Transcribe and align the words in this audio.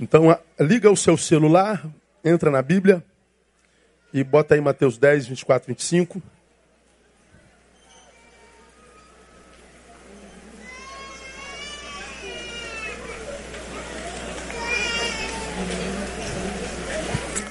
Então, 0.00 0.36
liga 0.58 0.90
o 0.90 0.96
seu 0.96 1.16
celular, 1.16 1.86
entra 2.24 2.50
na 2.50 2.60
Bíblia 2.62 3.02
e 4.12 4.24
bota 4.24 4.54
aí 4.54 4.60
Mateus 4.60 4.98
10, 4.98 5.28
24, 5.28 5.68
25. 5.68 6.22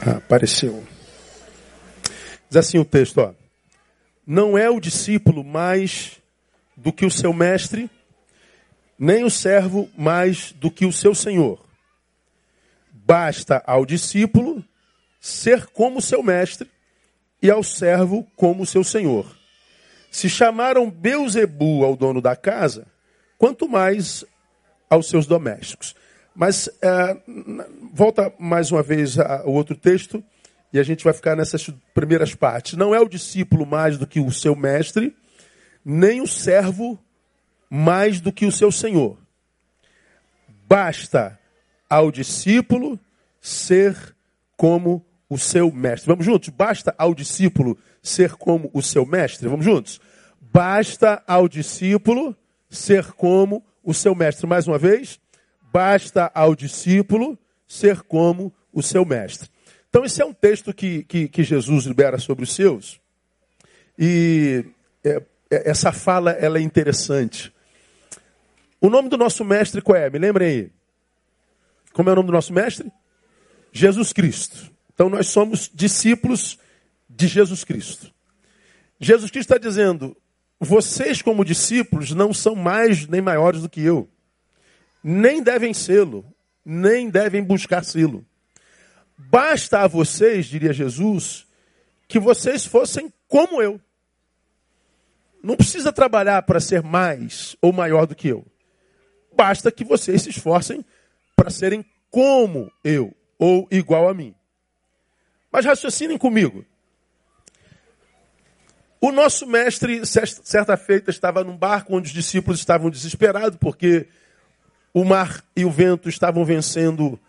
Ah, 0.05 0.17
apareceu. 0.17 0.83
Diz 2.49 2.57
assim 2.57 2.77
o 2.77 2.83
texto, 2.83 3.19
ó. 3.19 3.33
Não 4.27 4.57
é 4.57 4.69
o 4.69 4.79
discípulo 4.79 5.43
mais 5.43 6.21
do 6.75 6.91
que 6.91 7.05
o 7.05 7.11
seu 7.11 7.31
mestre, 7.31 7.89
nem 8.99 9.23
o 9.23 9.29
servo 9.29 9.89
mais 9.97 10.51
do 10.53 10.69
que 10.69 10.85
o 10.85 10.91
seu 10.91 11.15
senhor. 11.15 11.59
Basta 13.05 13.61
ao 13.65 13.85
discípulo 13.85 14.63
ser 15.19 15.67
como 15.67 16.01
seu 16.01 16.23
mestre 16.23 16.69
e 17.41 17.51
ao 17.51 17.61
servo 17.61 18.25
como 18.35 18.65
seu 18.65 18.83
senhor. 18.83 19.25
Se 20.09 20.29
chamaram 20.29 20.89
Beuzebu 20.89 21.83
ao 21.83 21.97
dono 21.97 22.21
da 22.21 22.35
casa, 22.35 22.87
quanto 23.37 23.67
mais 23.67 24.23
aos 24.89 25.09
seus 25.09 25.25
domésticos. 25.25 25.95
Mas 26.33 26.69
é, 26.81 27.17
volta 27.91 28.33
mais 28.39 28.71
uma 28.71 28.81
vez 28.81 29.19
ao 29.19 29.51
outro 29.51 29.75
texto 29.75 30.23
e 30.71 30.79
a 30.79 30.83
gente 30.83 31.03
vai 31.03 31.13
ficar 31.13 31.35
nessas 31.35 31.69
primeiras 31.93 32.33
partes. 32.33 32.73
Não 32.73 32.95
é 32.95 32.99
o 32.99 33.09
discípulo 33.09 33.65
mais 33.65 33.97
do 33.97 34.07
que 34.07 34.19
o 34.19 34.31
seu 34.31 34.55
mestre, 34.55 35.15
nem 35.83 36.21
o 36.21 36.27
servo 36.27 36.97
mais 37.69 38.21
do 38.21 38.31
que 38.31 38.45
o 38.45 38.51
seu 38.51 38.71
senhor. 38.71 39.17
Basta 40.67 41.37
ao 41.93 42.11
discípulo 42.11 42.99
ser 43.39 43.95
como 44.57 45.05
o 45.29 45.37
seu 45.37 45.71
mestre. 45.71 46.07
Vamos 46.07 46.25
juntos? 46.25 46.49
Basta 46.49 46.95
ao 46.97 47.13
discípulo 47.13 47.77
ser 48.01 48.31
como 48.31 48.71
o 48.73 48.81
seu 48.81 49.05
mestre. 49.05 49.47
Vamos 49.47 49.63
juntos? 49.63 50.01
Basta 50.41 51.21
ao 51.27 51.47
discípulo 51.47 52.35
ser 52.67 53.11
como 53.11 53.63
o 53.83 53.93
seu 53.93 54.15
mestre. 54.15 54.47
Mais 54.47 54.67
uma 54.67 54.79
vez. 54.79 55.19
Basta 55.71 56.31
ao 56.33 56.55
discípulo 56.55 57.37
ser 57.67 58.01
como 58.01 58.51
o 58.73 58.81
seu 58.81 59.05
mestre. 59.05 59.47
Então, 59.87 60.03
esse 60.03 60.19
é 60.19 60.25
um 60.25 60.33
texto 60.33 60.73
que, 60.73 61.03
que, 61.03 61.27
que 61.27 61.43
Jesus 61.43 61.85
libera 61.85 62.17
sobre 62.17 62.43
os 62.43 62.55
seus. 62.55 62.99
E 63.99 64.65
é, 65.03 65.21
é, 65.51 65.69
essa 65.69 65.91
fala 65.91 66.31
ela 66.31 66.57
é 66.57 66.61
interessante. 66.61 67.53
O 68.81 68.89
nome 68.89 69.09
do 69.09 69.17
nosso 69.17 69.45
mestre 69.45 69.79
qual 69.79 69.95
é? 69.95 70.09
Me 70.09 70.17
lembrem 70.17 70.47
aí. 70.47 70.82
Como 71.93 72.09
é 72.09 72.11
o 72.11 72.15
nome 72.15 72.27
do 72.27 72.33
nosso 72.33 72.51
mestre? 72.51 72.91
Jesus 73.71 74.11
Cristo. 74.11 74.71
Então, 74.93 75.09
nós 75.09 75.27
somos 75.27 75.69
discípulos 75.73 76.57
de 77.09 77.27
Jesus 77.27 77.63
Cristo. 77.63 78.11
Jesus 78.99 79.31
Cristo 79.31 79.53
está 79.53 79.57
dizendo: 79.57 80.17
vocês, 80.59 81.21
como 81.21 81.45
discípulos, 81.45 82.11
não 82.11 82.33
são 82.33 82.55
mais 82.55 83.07
nem 83.07 83.21
maiores 83.21 83.61
do 83.61 83.69
que 83.69 83.81
eu 83.81 84.09
nem 85.03 85.43
devem 85.43 85.73
sê-lo, 85.73 86.25
nem 86.63 87.09
devem 87.09 87.43
buscar 87.43 87.83
sê-lo. 87.83 88.25
Basta 89.17 89.81
a 89.81 89.87
vocês, 89.87 90.45
diria 90.45 90.71
Jesus, 90.71 91.45
que 92.07 92.19
vocês 92.19 92.65
fossem 92.65 93.11
como 93.27 93.61
eu. 93.61 93.79
Não 95.43 95.57
precisa 95.57 95.91
trabalhar 95.91 96.43
para 96.43 96.61
ser 96.61 96.81
mais 96.81 97.57
ou 97.61 97.73
maior 97.73 98.07
do 98.07 98.15
que 98.15 98.29
eu. 98.29 98.45
Basta 99.35 99.71
que 99.71 99.83
vocês 99.83 100.21
se 100.21 100.29
esforcem 100.29 100.85
para 101.35 101.49
serem 101.49 101.85
como 102.09 102.71
eu 102.83 103.13
ou 103.37 103.67
igual 103.71 104.07
a 104.07 104.13
mim. 104.13 104.33
Mas 105.51 105.65
raciocinem 105.65 106.17
comigo. 106.17 106.65
O 109.01 109.11
nosso 109.11 109.45
mestre, 109.45 110.05
certa 110.05 110.77
feita, 110.77 111.09
estava 111.09 111.43
num 111.43 111.57
barco 111.57 111.95
onde 111.95 112.07
os 112.07 112.13
discípulos 112.13 112.59
estavam 112.59 112.89
desesperados 112.89 113.57
porque 113.59 114.07
o 114.93 115.03
mar 115.03 115.43
e 115.55 115.65
o 115.65 115.69
vento 115.71 116.07
estavam 116.07 116.45
vencendo 116.45 117.19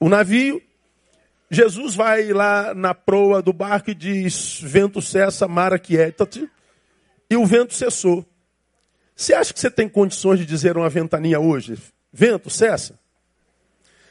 o 0.00 0.08
navio. 0.08 0.62
Jesus 1.50 1.94
vai 1.94 2.32
lá 2.32 2.74
na 2.74 2.94
proa 2.94 3.42
do 3.42 3.52
barco 3.52 3.90
e 3.90 3.94
diz: 3.94 4.60
Vento 4.62 5.02
cessa, 5.02 5.46
mar 5.46 5.74
aquieta-te. 5.74 6.48
E 7.30 7.36
o 7.36 7.44
vento 7.44 7.74
cessou. 7.74 8.24
Você 9.14 9.34
acha 9.34 9.52
que 9.52 9.60
você 9.60 9.70
tem 9.70 9.88
condições 9.88 10.38
de 10.38 10.46
dizer 10.46 10.76
uma 10.76 10.88
ventania 10.88 11.40
hoje? 11.40 11.76
Vento, 12.12 12.50
cessa. 12.50 12.98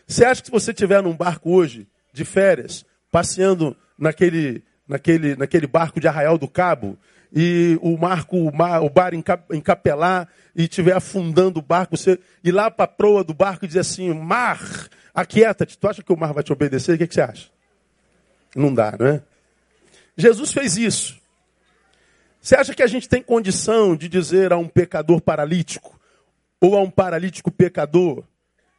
Você 0.06 0.24
acha 0.24 0.42
que 0.42 0.48
se 0.48 0.52
você 0.52 0.72
estiver 0.72 1.02
num 1.02 1.16
barco 1.16 1.52
hoje, 1.52 1.88
de 2.14 2.24
férias, 2.24 2.86
passeando 3.12 3.76
naquele, 3.98 4.64
naquele, 4.88 5.36
naquele 5.36 5.68
barco 5.68 6.00
de 6.00 6.08
Arraial 6.08 6.38
do 6.38 6.48
Cabo, 6.48 6.98
e 7.34 7.78
o 7.82 7.98
marco, 7.98 8.38
o, 8.38 8.56
mar, 8.56 8.82
o 8.82 8.90
bar 8.90 9.14
encapelar 9.14 10.30
e 10.56 10.64
estiver 10.64 10.96
afundando 10.96 11.60
o 11.60 11.62
barco, 11.62 11.98
você 11.98 12.18
ir 12.44 12.52
lá 12.52 12.72
para 12.72 12.86
a 12.86 12.88
proa 12.88 13.24
do 13.24 13.34
barco 13.34 13.66
e 13.66 13.68
dizer 13.68 13.82
assim, 13.82 14.14
mar, 14.14 14.60
aquieta-te. 15.14 15.78
Tu 15.78 15.88
acha 15.88 16.02
que 16.02 16.14
o 16.14 16.18
mar 16.18 16.34
vai 16.34 16.44
te 16.44 16.54
obedecer? 16.54 16.96
O 16.96 16.98
que, 16.98 17.08
que 17.08 17.14
você 17.14 17.22
acha? 17.22 17.50
Não 18.56 18.74
dá, 18.74 18.96
não 18.98 19.08
é? 19.08 19.22
Jesus 20.16 20.54
fez 20.54 20.78
isso. 20.78 21.20
Você 22.42 22.56
acha 22.56 22.74
que 22.74 22.82
a 22.82 22.88
gente 22.88 23.10
tem 23.10 23.22
condição 23.22 23.96
de 23.96 24.08
dizer 24.08 24.54
a 24.54 24.58
um 24.58 24.68
pecador 24.68 25.20
paralítico 25.20 25.97
ou 26.62 26.76
a 26.76 26.82
um 26.82 26.90
paralítico 26.90 27.52
pecador, 27.52 28.24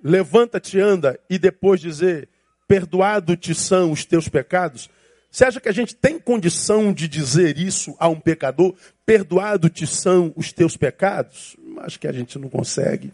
levanta-te, 0.03 0.81
anda, 0.81 1.19
e 1.29 1.39
depois 1.39 1.81
dizer, 1.81 2.29
perdoado 2.67 3.37
te 3.37 3.55
são 3.55 3.93
os 3.93 4.05
teus 4.05 4.29
pecados? 4.29 4.91
Você 5.31 5.45
acha 5.45 5.61
que 5.61 5.69
a 5.69 5.73
gente 5.73 5.95
tem 5.95 6.19
condição 6.19 6.93
de 6.93 7.07
dizer 7.07 7.59
isso 7.59 7.95
a 7.99 8.09
um 8.09 8.19
pecador? 8.19 8.75
Perdoado 9.05 9.69
te 9.69 9.87
são 9.87 10.33
os 10.35 10.53
teus 10.53 10.77
pecados? 10.77 11.57
Acho 11.79 12.01
que 12.01 12.09
a 12.09 12.13
gente 12.13 12.39
não 12.39 12.49
consegue. 12.49 13.13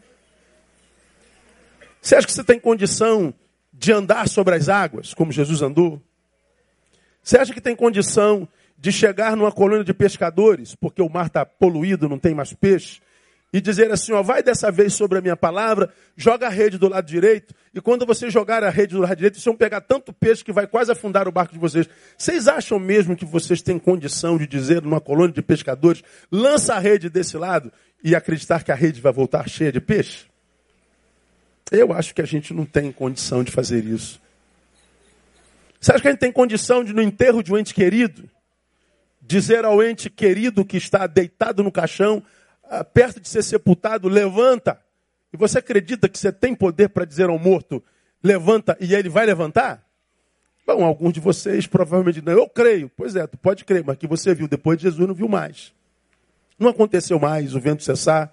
Você 2.01 2.15
acha 2.15 2.27
que 2.27 2.33
você 2.33 2.45
tem 2.45 2.61
condição 2.61 3.35
de 3.73 3.93
andar 3.93 4.29
sobre 4.29 4.55
as 4.55 4.69
águas, 4.69 5.13
como 5.13 5.33
Jesus 5.33 5.63
andou? 5.63 6.01
Você 7.23 7.39
acha 7.39 7.53
que 7.53 7.61
tem 7.61 7.75
condição 7.75 8.47
de 8.79 8.93
chegar 8.93 9.37
numa 9.37 9.51
colônia 9.51 9.83
de 9.83 9.95
pescadores, 9.95 10.75
porque 10.75 11.01
o 11.01 11.09
mar 11.09 11.27
está 11.27 11.45
poluído, 11.45 12.09
não 12.09 12.19
tem 12.19 12.35
mais 12.35 12.53
peixe, 12.53 13.01
e 13.55 13.61
dizer 13.61 13.89
assim: 13.93 14.13
ó, 14.13 14.21
vai 14.21 14.43
dessa 14.43 14.69
vez 14.69 14.95
sobre 14.95 15.17
a 15.17 15.21
minha 15.21 15.37
palavra, 15.37 15.89
joga 16.17 16.49
a 16.49 16.51
rede 16.51 16.77
do 16.77 16.89
lado 16.89 17.07
direito, 17.07 17.55
e 17.73 17.81
quando 17.81 18.05
você 18.05 18.29
jogar 18.29 18.65
a 18.65 18.69
rede 18.69 18.95
do 18.95 19.01
lado 19.01 19.15
direito, 19.15 19.35
vocês 19.35 19.45
vão 19.45 19.55
pegar 19.55 19.81
tanto 19.81 20.13
peixe 20.13 20.43
que 20.43 20.53
vai 20.53 20.67
quase 20.67 20.91
afundar 20.91 21.29
o 21.29 21.33
barco 21.33 21.55
de 21.55 21.61
vocês. 21.61 21.89
Vocês 22.19 22.49
acham 22.49 22.81
mesmo 22.81 23.15
que 23.15 23.25
vocês 23.25 23.63
têm 23.63 23.79
condição 23.79 24.37
de 24.37 24.45
dizer 24.45 24.83
numa 24.83 25.01
colônia 25.01 25.33
de 25.33 25.41
pescadores, 25.41 26.03
lança 26.33 26.75
a 26.75 26.81
rede 26.81 27.09
desse 27.09 27.37
lado 27.37 27.73
e 28.03 28.17
acreditar 28.17 28.65
que 28.65 28.73
a 28.73 28.75
rede 28.75 29.01
vai 29.01 29.13
voltar 29.13 29.49
cheia 29.49 29.71
de 29.71 29.81
peixe? 29.81 30.25
Eu 31.71 31.93
acho 31.93 32.13
que 32.13 32.21
a 32.21 32.27
gente 32.27 32.53
não 32.53 32.67
tem 32.67 32.91
condição 32.91 33.45
de 33.45 33.53
fazer 33.53 33.85
isso. 33.85 34.21
Você 35.81 35.93
acha 35.93 36.03
que 36.03 36.09
a 36.09 36.11
gente 36.11 36.21
tem 36.21 36.33
condição 36.33 36.83
de, 36.83 36.93
no 36.93 37.01
enterro 37.01 37.41
de 37.41 37.53
um 37.53 37.57
ente 37.57 37.73
querido, 37.73 38.29
dizer 39.23 39.65
ao 39.65 39.81
ente 39.81 40.11
querido 40.11 40.65
que 40.65 40.77
está 40.77 41.07
deitado 41.07 41.63
no 41.63 41.71
caixão, 41.71 42.21
perto 42.93 43.21
de 43.21 43.29
ser 43.29 43.43
sepultado, 43.43 44.09
levanta. 44.09 44.81
E 45.33 45.37
você 45.37 45.59
acredita 45.59 46.09
que 46.09 46.19
você 46.19 46.33
tem 46.33 46.55
poder 46.55 46.89
para 46.89 47.05
dizer 47.05 47.29
ao 47.29 47.39
morto, 47.39 47.83
levanta, 48.23 48.77
e 48.81 48.95
ele 48.95 49.09
vai 49.09 49.27
levantar? 49.27 49.85
Bom, 50.67 50.85
alguns 50.85 51.13
de 51.13 51.21
vocês 51.21 51.67
provavelmente 51.67 52.23
não. 52.23 52.33
Eu 52.33 52.49
creio. 52.49 52.91
Pois 52.97 53.15
é, 53.17 53.27
tu 53.27 53.37
pode 53.37 53.65
crer, 53.65 53.85
mas 53.85 53.99
que 53.99 54.07
você 54.07 54.35
viu 54.35 54.49
depois 54.49 54.79
de 54.79 54.85
Jesus 54.85 55.07
não 55.07 55.15
viu 55.15 55.29
mais. 55.29 55.73
Não 56.59 56.71
aconteceu 56.71 57.19
mais 57.19 57.55
o 57.55 57.61
vento 57.61 57.83
cessar, 57.83 58.33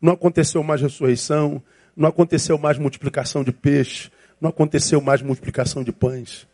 não 0.00 0.14
aconteceu 0.14 0.62
mais 0.62 0.80
ressurreição, 0.80 1.62
não 1.96 2.08
aconteceu 2.08 2.58
mais 2.58 2.78
multiplicação 2.78 3.44
de 3.44 3.52
peixe, 3.52 4.10
não 4.40 4.50
aconteceu 4.50 5.00
mais 5.00 5.22
multiplicação 5.22 5.84
de 5.84 5.92
pães. 5.92 6.46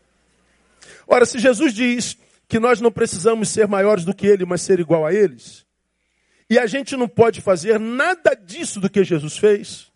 Ora, 1.07 1.25
se 1.25 1.39
Jesus 1.39 1.73
diz 1.73 2.17
que 2.47 2.59
nós 2.59 2.81
não 2.81 2.91
precisamos 2.91 3.49
ser 3.49 3.67
maiores 3.67 4.05
do 4.05 4.13
que 4.13 4.27
ele, 4.27 4.45
mas 4.45 4.61
ser 4.61 4.79
igual 4.79 5.05
a 5.05 5.13
eles, 5.13 5.65
e 6.49 6.59
a 6.59 6.67
gente 6.67 6.95
não 6.95 7.07
pode 7.07 7.41
fazer 7.41 7.79
nada 7.79 8.35
disso 8.35 8.79
do 8.79 8.89
que 8.89 9.03
Jesus 9.03 9.37
fez, 9.37 9.91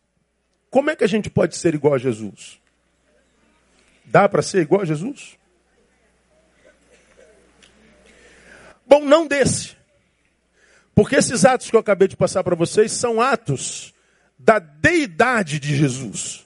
como 0.70 0.90
é 0.90 0.96
que 0.96 1.04
a 1.04 1.08
gente 1.08 1.30
pode 1.30 1.56
ser 1.56 1.76
igual 1.76 1.94
a 1.94 1.98
Jesus? 1.98 2.60
Dá 4.06 4.28
para 4.28 4.42
ser 4.42 4.62
igual 4.62 4.82
a 4.82 4.86
Jesus? 4.86 5.38
Bom, 8.86 9.06
não 9.06 9.28
desse. 9.28 9.78
Porque 10.96 11.16
esses 11.16 11.46
atos 11.46 11.70
que 11.70 11.76
eu 11.76 11.80
acabei 11.80 12.08
de 12.08 12.18
passar 12.18 12.44
para 12.44 12.56
vocês 12.56 12.92
são 12.92 13.22
atos 13.22 13.94
da 14.38 14.58
deidade 14.58 15.60
de 15.60 15.76
Jesus. 15.76 16.46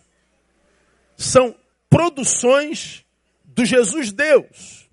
São 1.16 1.56
produções 1.90 3.06
do 3.46 3.64
Jesus 3.64 4.12
Deus. 4.12 4.90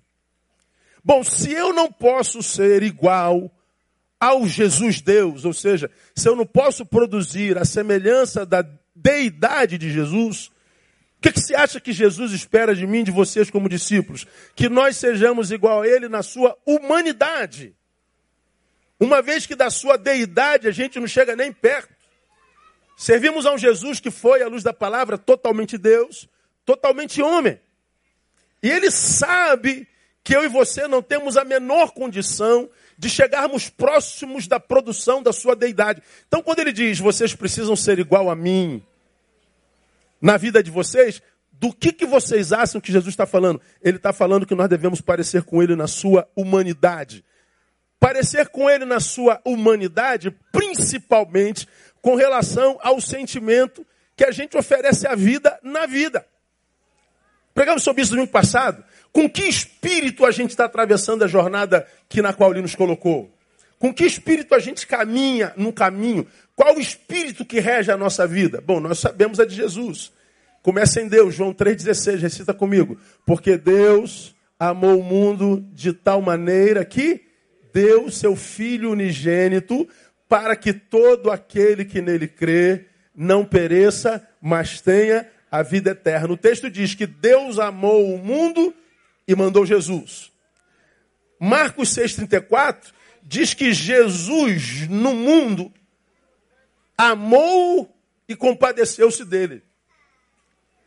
Bom, 1.03 1.23
se 1.23 1.51
eu 1.51 1.73
não 1.73 1.91
posso 1.91 2.41
ser 2.41 2.83
igual 2.83 3.51
ao 4.21 4.47
Jesus 4.47 5.01
Deus, 5.01 5.43
ou 5.45 5.51
seja, 5.53 5.89
se 6.15 6.29
eu 6.29 6.35
não 6.35 6.45
posso 6.45 6.85
produzir 6.85 7.57
a 7.57 7.65
semelhança 7.65 8.45
da 8.45 8.63
deidade 8.95 9.79
de 9.79 9.91
Jesus, 9.91 10.51
O 11.17 11.21
que, 11.21 11.33
que 11.33 11.39
você 11.39 11.53
acha 11.53 11.79
que 11.79 11.93
Jesus 11.93 12.31
espera 12.31 12.73
de 12.73 12.87
mim, 12.87 13.03
de 13.03 13.11
vocês 13.11 13.51
como 13.51 13.69
discípulos? 13.69 14.25
Que 14.55 14.67
nós 14.67 14.97
sejamos 14.97 15.51
igual 15.51 15.83
a 15.83 15.87
Ele 15.87 16.09
na 16.09 16.23
sua 16.23 16.57
humanidade. 16.65 17.75
Uma 18.99 19.21
vez 19.21 19.45
que 19.45 19.55
da 19.55 19.69
sua 19.69 19.97
deidade 19.97 20.67
a 20.67 20.71
gente 20.71 20.99
não 20.99 21.05
chega 21.05 21.35
nem 21.35 21.53
perto. 21.53 21.93
Servimos 22.97 23.45
a 23.45 23.53
um 23.53 23.57
Jesus 23.57 23.99
que 23.99 24.09
foi, 24.09 24.41
à 24.41 24.47
luz 24.47 24.63
da 24.63 24.73
palavra, 24.73 25.15
totalmente 25.15 25.77
Deus, 25.77 26.27
totalmente 26.65 27.21
homem. 27.21 27.59
E 28.63 28.71
ele 28.71 28.89
sabe 28.89 29.87
que 30.23 30.35
eu 30.35 30.43
e 30.43 30.47
você 30.47 30.87
não 30.87 31.03
temos 31.03 31.37
a 31.37 31.45
menor 31.45 31.91
condição 31.91 32.67
de 33.01 33.09
chegarmos 33.09 33.67
próximos 33.67 34.47
da 34.47 34.59
produção 34.59 35.23
da 35.23 35.33
sua 35.33 35.55
deidade. 35.55 36.03
Então, 36.27 36.43
quando 36.43 36.59
ele 36.59 36.71
diz, 36.71 36.99
vocês 36.99 37.33
precisam 37.33 37.75
ser 37.75 37.97
igual 37.97 38.29
a 38.29 38.35
mim, 38.35 38.79
na 40.21 40.37
vida 40.37 40.61
de 40.61 40.69
vocês, 40.69 41.19
do 41.51 41.73
que, 41.73 41.91
que 41.91 42.05
vocês 42.05 42.53
acham 42.53 42.79
que 42.79 42.91
Jesus 42.91 43.11
está 43.11 43.25
falando? 43.25 43.59
Ele 43.81 43.97
está 43.97 44.13
falando 44.13 44.45
que 44.45 44.53
nós 44.53 44.69
devemos 44.69 45.01
parecer 45.01 45.41
com 45.41 45.63
ele 45.63 45.75
na 45.75 45.87
sua 45.87 46.29
humanidade. 46.35 47.25
Parecer 47.99 48.49
com 48.49 48.69
ele 48.69 48.85
na 48.85 48.99
sua 48.99 49.41
humanidade, 49.43 50.29
principalmente 50.51 51.67
com 52.03 52.13
relação 52.13 52.77
ao 52.83 53.01
sentimento 53.01 53.83
que 54.15 54.23
a 54.23 54.31
gente 54.31 54.55
oferece 54.55 55.07
à 55.07 55.15
vida 55.15 55.59
na 55.63 55.87
vida. 55.87 56.23
Pregamos 57.51 57.81
sobre 57.81 58.03
isso 58.03 58.11
no 58.11 58.17
domingo 58.17 58.31
passado. 58.31 58.83
Com 59.11 59.29
que 59.29 59.43
espírito 59.43 60.25
a 60.25 60.31
gente 60.31 60.51
está 60.51 60.65
atravessando 60.65 61.23
a 61.23 61.27
jornada 61.27 61.85
que 62.07 62.21
na 62.21 62.33
qual 62.33 62.51
ele 62.51 62.61
nos 62.61 62.75
colocou? 62.75 63.29
Com 63.77 63.93
que 63.93 64.05
espírito 64.05 64.55
a 64.55 64.59
gente 64.59 64.85
caminha 64.87 65.53
no 65.57 65.73
caminho? 65.73 66.25
Qual 66.55 66.75
o 66.75 66.79
espírito 66.79 67.43
que 67.43 67.59
rege 67.59 67.91
a 67.91 67.97
nossa 67.97 68.27
vida? 68.27 68.61
Bom, 68.61 68.79
nós 68.79 68.99
sabemos 68.99 69.39
a 69.39 69.45
de 69.45 69.55
Jesus. 69.55 70.11
Começa 70.61 71.01
em 71.01 71.07
Deus, 71.07 71.33
João 71.33 71.53
3,16, 71.53 72.19
recita 72.19 72.53
comigo. 72.53 72.97
Porque 73.25 73.57
Deus 73.57 74.35
amou 74.59 74.99
o 74.99 75.03
mundo 75.03 75.65
de 75.73 75.91
tal 75.91 76.21
maneira 76.21 76.85
que 76.85 77.21
deu 77.73 78.11
seu 78.11 78.35
Filho 78.35 78.91
unigênito 78.91 79.87
para 80.29 80.55
que 80.55 80.71
todo 80.71 81.31
aquele 81.31 81.83
que 81.83 82.01
nele 82.01 82.27
crê 82.27 82.85
não 83.15 83.43
pereça, 83.43 84.25
mas 84.39 84.79
tenha 84.79 85.27
a 85.51 85.63
vida 85.63 85.91
eterna. 85.91 86.33
O 86.33 86.37
texto 86.37 86.69
diz 86.69 86.93
que 86.93 87.07
Deus 87.07 87.59
amou 87.59 88.13
o 88.13 88.17
mundo 88.17 88.73
e 89.31 89.35
mandou 89.35 89.65
Jesus. 89.65 90.31
Marcos 91.39 91.89
6,34 91.95 92.91
diz 93.23 93.53
que 93.53 93.73
Jesus 93.73 94.87
no 94.89 95.13
mundo 95.13 95.71
amou 96.97 97.95
e 98.27 98.35
compadeceu-se 98.35 99.23
dele. 99.23 99.63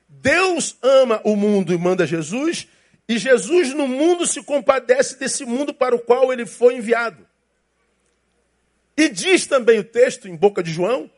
Deus 0.09 0.77
ama 0.83 1.21
o 1.25 1.35
mundo 1.35 1.73
e 1.73 1.79
manda 1.79 2.07
Jesus, 2.07 2.69
e 3.09 3.19
Jesus 3.19 3.75
no 3.75 3.89
mundo 3.89 4.27
se 4.27 4.43
compadece 4.43 5.19
desse 5.19 5.45
mundo 5.45 5.73
para 5.75 5.95
o 5.97 5.99
qual 5.99 6.33
ele 6.33 6.47
foi 6.47 6.77
enviado. 6.77 7.27
E 8.97 9.09
diz 9.09 9.47
também 9.47 9.79
o 9.79 9.85
texto, 9.85 10.29
em 10.29 10.37
boca 10.37 10.63
de 10.63 10.71
João, 10.71 11.11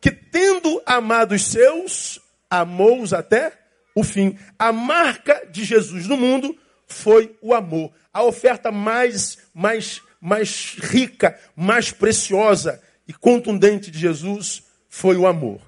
que 0.00 0.10
tendo 0.10 0.82
amado 0.84 1.34
os 1.34 1.44
seus, 1.44 2.18
amou-os 2.50 3.12
até 3.12 3.63
o 3.94 4.02
fim. 4.02 4.38
A 4.58 4.72
marca 4.72 5.46
de 5.50 5.64
Jesus 5.64 6.06
no 6.06 6.16
mundo 6.16 6.56
foi 6.86 7.36
o 7.40 7.54
amor. 7.54 7.92
A 8.12 8.22
oferta 8.22 8.70
mais, 8.70 9.38
mais, 9.54 10.02
mais 10.20 10.76
rica, 10.78 11.38
mais 11.54 11.90
preciosa 11.90 12.80
e 13.06 13.12
contundente 13.12 13.90
de 13.90 13.98
Jesus 13.98 14.64
foi 14.88 15.16
o 15.16 15.26
amor. 15.26 15.60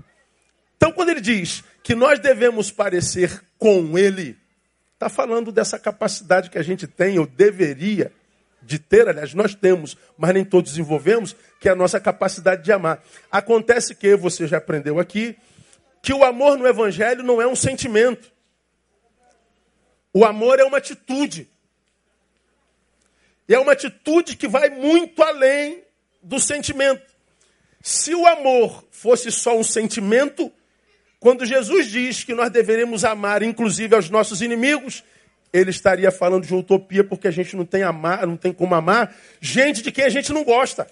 Então, 0.76 0.92
quando 0.92 1.10
ele 1.10 1.20
diz 1.20 1.64
que 1.82 1.94
nós 1.94 2.18
devemos 2.18 2.70
parecer 2.70 3.42
com 3.58 3.98
ele, 3.98 4.36
está 4.94 5.08
falando 5.08 5.52
dessa 5.52 5.78
capacidade 5.78 6.50
que 6.50 6.58
a 6.58 6.62
gente 6.62 6.86
tem, 6.86 7.18
ou 7.18 7.26
deveria 7.26 8.12
de 8.62 8.78
ter, 8.78 9.08
aliás, 9.08 9.32
nós 9.34 9.54
temos, 9.54 9.96
mas 10.18 10.34
nem 10.34 10.44
todos 10.44 10.72
desenvolvemos, 10.72 11.36
que 11.60 11.68
é 11.68 11.72
a 11.72 11.76
nossa 11.76 12.00
capacidade 12.00 12.64
de 12.64 12.72
amar. 12.72 13.02
Acontece 13.30 13.94
que, 13.94 14.16
você 14.16 14.46
já 14.46 14.58
aprendeu 14.58 14.98
aqui, 14.98 15.36
que 16.06 16.14
o 16.14 16.22
amor 16.22 16.56
no 16.56 16.68
Evangelho 16.68 17.24
não 17.24 17.42
é 17.42 17.48
um 17.48 17.56
sentimento. 17.56 18.30
O 20.14 20.24
amor 20.24 20.60
é 20.60 20.62
uma 20.62 20.78
atitude. 20.78 21.50
E 23.48 23.52
é 23.52 23.58
uma 23.58 23.72
atitude 23.72 24.36
que 24.36 24.46
vai 24.46 24.70
muito 24.70 25.20
além 25.20 25.82
do 26.22 26.38
sentimento. 26.38 27.02
Se 27.82 28.14
o 28.14 28.24
amor 28.24 28.84
fosse 28.92 29.32
só 29.32 29.58
um 29.58 29.64
sentimento, 29.64 30.52
quando 31.18 31.44
Jesus 31.44 31.88
diz 31.88 32.22
que 32.22 32.34
nós 32.34 32.50
deveríamos 32.50 33.04
amar, 33.04 33.42
inclusive 33.42 33.96
aos 33.96 34.08
nossos 34.08 34.40
inimigos, 34.40 35.02
ele 35.52 35.70
estaria 35.70 36.12
falando 36.12 36.46
de 36.46 36.54
utopia 36.54 37.02
porque 37.02 37.26
a 37.26 37.32
gente 37.32 37.56
não 37.56 37.64
tem 37.64 37.82
amar, 37.82 38.24
não 38.28 38.36
tem 38.36 38.52
como 38.52 38.76
amar 38.76 39.12
gente 39.40 39.82
de 39.82 39.90
quem 39.90 40.04
a 40.04 40.08
gente 40.08 40.32
não 40.32 40.44
gosta. 40.44 40.86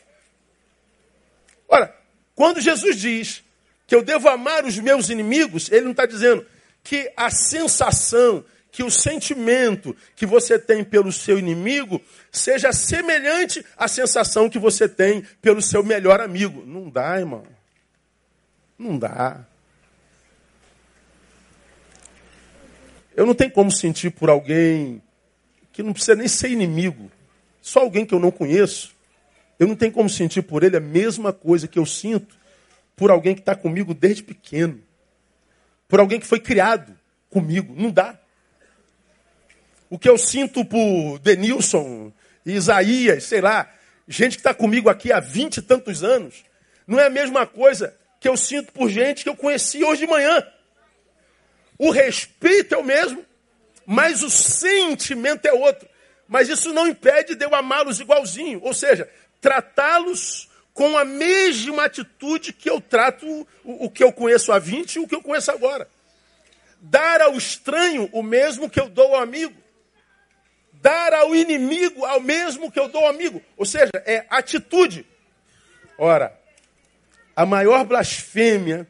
Ora, 1.69 1.97
quando 2.35 2.61
Jesus 2.61 3.01
diz 3.01 3.44
que 3.87 3.95
eu 3.95 4.03
devo 4.03 4.29
amar 4.29 4.65
os 4.65 4.79
meus 4.79 5.11
inimigos, 5.11 5.71
ele 5.71 5.85
não 5.85 5.91
está 5.91 6.07
dizendo 6.07 6.45
que 6.83 7.11
a 7.17 7.31
sensação, 7.31 8.45
que 8.71 8.83
o 8.83 8.91
sentimento 8.91 9.97
que 10.17 10.27
você 10.27 10.59
tem 10.59 10.83
pelo 10.83 11.13
seu 11.13 11.39
inimigo 11.39 12.01
seja 12.31 12.73
semelhante 12.73 13.65
à 13.77 13.89
sensação 13.89 14.51
que 14.51 14.59
você 14.59 14.89
tem 14.89 15.23
pelo 15.41 15.63
seu 15.63 15.83
melhor 15.83 16.21
amigo. 16.21 16.65
Não 16.67 16.89
dá, 16.89 17.19
irmão. 17.19 17.47
Não 18.79 18.99
dá. 18.99 19.45
Eu 23.17 23.25
não 23.25 23.35
tenho 23.35 23.51
como 23.51 23.71
sentir 23.71 24.11
por 24.11 24.29
alguém 24.29 25.01
que 25.73 25.83
não 25.83 25.93
precisa 25.93 26.17
nem 26.17 26.29
ser 26.29 26.51
inimigo, 26.51 27.11
só 27.61 27.81
alguém 27.81 28.05
que 28.05 28.15
eu 28.15 28.21
não 28.21 28.31
conheço. 28.31 28.95
Eu 29.59 29.69
não 29.69 29.77
tenho 29.77 29.93
como 29.93 30.09
sentir 30.11 30.43
por 30.43 30.65
ele 30.65 30.77
a 30.77 30.81
mesma 30.81 31.33
coisa 31.33 31.69
que 31.69 31.79
eu 31.79 31.87
sinto 31.87 32.37
por 32.97 33.11
alguém 33.11 33.35
que 33.35 33.41
está 33.41 33.55
comigo 33.55 33.93
desde 33.95 34.23
pequeno, 34.23 34.81
por 35.89 36.01
alguém 36.01 36.21
que 36.21 36.27
foi 36.27 36.41
criado 36.41 36.97
comigo. 37.31 37.75
Não 37.77 37.91
dá. 37.91 38.19
O 39.91 39.99
que 39.99 40.09
eu 40.09 40.17
sinto 40.17 40.65
por 40.65 41.19
Denilson, 41.19 42.13
Isaías, 42.45 43.25
sei 43.25 43.41
lá, 43.41 43.73
gente 44.09 44.33
que 44.33 44.41
está 44.41 44.55
comigo 44.55 44.89
aqui 44.89 45.13
há 45.13 45.21
vinte 45.21 45.59
e 45.59 45.63
tantos 45.63 46.03
anos, 46.03 46.45
não 46.87 46.99
é 46.99 47.07
a 47.07 47.11
mesma 47.11 47.47
coisa 47.47 47.97
que 48.21 48.29
eu 48.29 48.37
sinto 48.37 48.73
por 48.73 48.89
gente 48.89 49.23
que 49.23 49.29
eu 49.29 49.37
conheci 49.37 49.85
hoje 49.85 50.03
de 50.03 50.07
manhã. 50.07 50.47
O 51.79 51.91
respeito 51.91 52.75
é 52.75 52.79
o 52.79 52.85
mesmo, 52.85 53.25
mas 53.85 54.23
o 54.23 54.31
sentimento 54.31 55.47
é 55.47 55.53
outro. 55.53 55.89
Mas 56.27 56.49
isso 56.49 56.73
não 56.73 56.89
impede 56.89 57.35
de 57.35 57.45
eu 57.45 57.55
amá-los 57.55 58.01
igualzinho. 58.01 58.61
Ou 58.63 58.73
seja, 58.73 59.09
tratá-los 59.41 60.49
com 60.75 60.99
a 60.99 61.05
mesma 61.05 61.85
atitude 61.85 62.53
que 62.53 62.69
eu 62.69 62.81
trato 62.81 63.25
o, 63.65 63.87
o, 63.87 63.91
que 63.91 64.03
eu 64.03 64.13
conheço 64.13 64.53
há 64.53 64.59
20 64.59 64.97
e 64.97 64.99
o 64.99 65.07
que 65.07 65.15
eu 65.15 65.23
conheço 65.23 65.53
agora. 65.53 65.89
Dar 66.81 67.21
ao 67.23 67.37
estranho 67.37 68.11
o 68.13 68.23
mesmo 68.23 68.69
que 68.69 68.81
eu 68.81 68.89
dou 68.89 69.15
ao 69.15 69.23
amigo. 69.23 69.55
Dar 70.73 71.15
ao 71.15 71.35
inimigo 71.35 72.05
ao 72.05 72.21
mesmo 72.21 72.71
que 72.73 72.79
eu 72.79 72.89
dou 72.89 73.03
ao 73.03 73.09
amigo. 73.09 73.41
Ou 73.57 73.65
seja, 73.65 73.93
é 74.05 74.27
atitude. 74.29 75.07
Ora, 75.97 76.37
a 77.37 77.47
maior 77.47 77.85
blasfêmia 77.85 78.87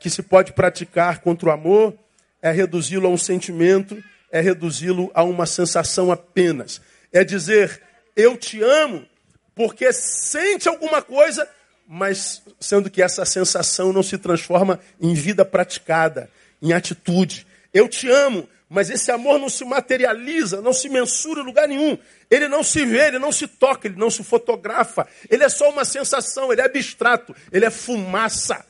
que 0.00 0.08
se 0.08 0.22
pode 0.22 0.52
praticar 0.52 1.20
contra 1.20 1.50
o 1.50 1.52
amor 1.52 1.94
é 2.40 2.50
reduzi-lo 2.50 3.06
a 3.06 3.10
um 3.10 3.18
sentimento, 3.18 4.02
é 4.32 4.40
reduzi-lo 4.40 5.10
a 5.12 5.22
uma 5.22 5.44
sensação 5.44 6.10
apenas. 6.10 6.80
É 7.12 7.22
dizer, 7.22 7.82
eu 8.16 8.36
te 8.36 8.62
amo 8.62 9.06
porque 9.58 9.92
sente 9.92 10.68
alguma 10.68 11.02
coisa, 11.02 11.48
mas 11.84 12.40
sendo 12.60 12.88
que 12.88 13.02
essa 13.02 13.24
sensação 13.24 13.92
não 13.92 14.04
se 14.04 14.16
transforma 14.16 14.78
em 15.00 15.14
vida 15.14 15.44
praticada, 15.44 16.30
em 16.62 16.72
atitude. 16.72 17.44
Eu 17.74 17.88
te 17.88 18.08
amo, 18.08 18.48
mas 18.70 18.88
esse 18.88 19.10
amor 19.10 19.36
não 19.40 19.48
se 19.48 19.64
materializa, 19.64 20.60
não 20.60 20.72
se 20.72 20.88
mensura 20.88 21.40
em 21.40 21.44
lugar 21.44 21.66
nenhum. 21.66 21.98
Ele 22.30 22.46
não 22.46 22.62
se 22.62 22.86
vê, 22.86 23.08
ele 23.08 23.18
não 23.18 23.32
se 23.32 23.48
toca, 23.48 23.88
ele 23.88 23.96
não 23.96 24.10
se 24.10 24.22
fotografa. 24.22 25.08
Ele 25.28 25.42
é 25.42 25.48
só 25.48 25.68
uma 25.70 25.84
sensação, 25.84 26.52
ele 26.52 26.60
é 26.60 26.64
abstrato, 26.64 27.34
ele 27.50 27.66
é 27.66 27.70
fumaça. 27.70 28.64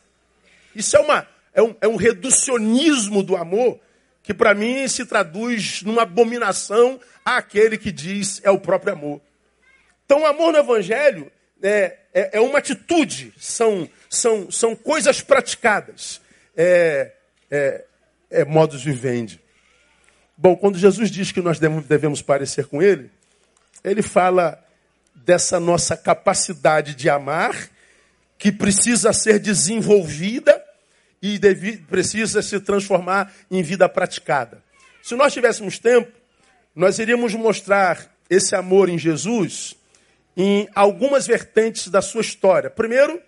Isso 0.75 0.97
é 0.97 1.01
uma 1.01 1.29
é 1.53 1.63
um, 1.63 1.77
é 1.83 1.89
um 1.89 1.97
reducionismo 1.97 3.23
do 3.23 3.37
amor 3.37 3.79
que 4.23 4.33
para 4.33 4.55
mim 4.55 4.89
se 4.89 5.05
traduz 5.05 5.83
numa 5.83 6.05
abominação 6.05 6.99
àquele 7.23 7.77
que 7.77 7.93
diz 7.93 8.41
é 8.43 8.51
o 8.51 8.59
próprio 8.59 8.95
amor. 8.95 9.28
Então, 10.09 10.23
o 10.23 10.27
amor 10.27 10.55
no 10.55 10.59
Evangelho 10.59 11.31
é, 11.63 11.99
é, 12.15 12.39
é 12.39 12.41
uma 12.41 12.61
atitude, 12.61 13.31
são, 13.37 13.87
são, 14.09 14.51
são 14.51 14.75
coisas 14.75 15.21
praticadas, 15.21 16.19
é, 16.57 17.13
é, 17.51 17.85
é 18.31 18.43
modus 18.43 18.83
vivendi. 18.83 19.39
Bom, 20.35 20.57
quando 20.57 20.79
Jesus 20.79 21.11
diz 21.11 21.31
que 21.31 21.43
nós 21.43 21.59
devemos 21.59 22.23
parecer 22.23 22.65
com 22.69 22.83
Ele, 22.83 23.11
Ele 23.85 24.01
fala 24.01 24.65
dessa 25.15 25.61
nossa 25.61 25.95
capacidade 25.95 26.95
de 26.95 27.11
amar, 27.11 27.69
que 28.39 28.51
precisa 28.51 29.13
ser 29.13 29.39
desenvolvida 29.39 30.65
e 31.21 31.39
deve, 31.39 31.77
precisa 31.77 32.41
se 32.41 32.59
transformar 32.61 33.31
em 33.51 33.63
vida 33.63 33.87
praticada. 33.91 34.63
Se 35.03 35.15
nós 35.15 35.35
tivéssemos 35.35 35.79
tempo, 35.79 36.11
nós 36.75 36.99
iríamos 36.99 37.35
mostrar 37.35 38.11
esse 38.31 38.57
amor 38.57 38.89
em 38.89 38.97
Jesus 38.97 39.77
em 40.39 40.69
algumas 40.73 41.27
vertentes 41.27 41.89
da 41.89 42.01
sua 42.01 42.21
história. 42.21 42.71
Primeiro, 42.71 43.21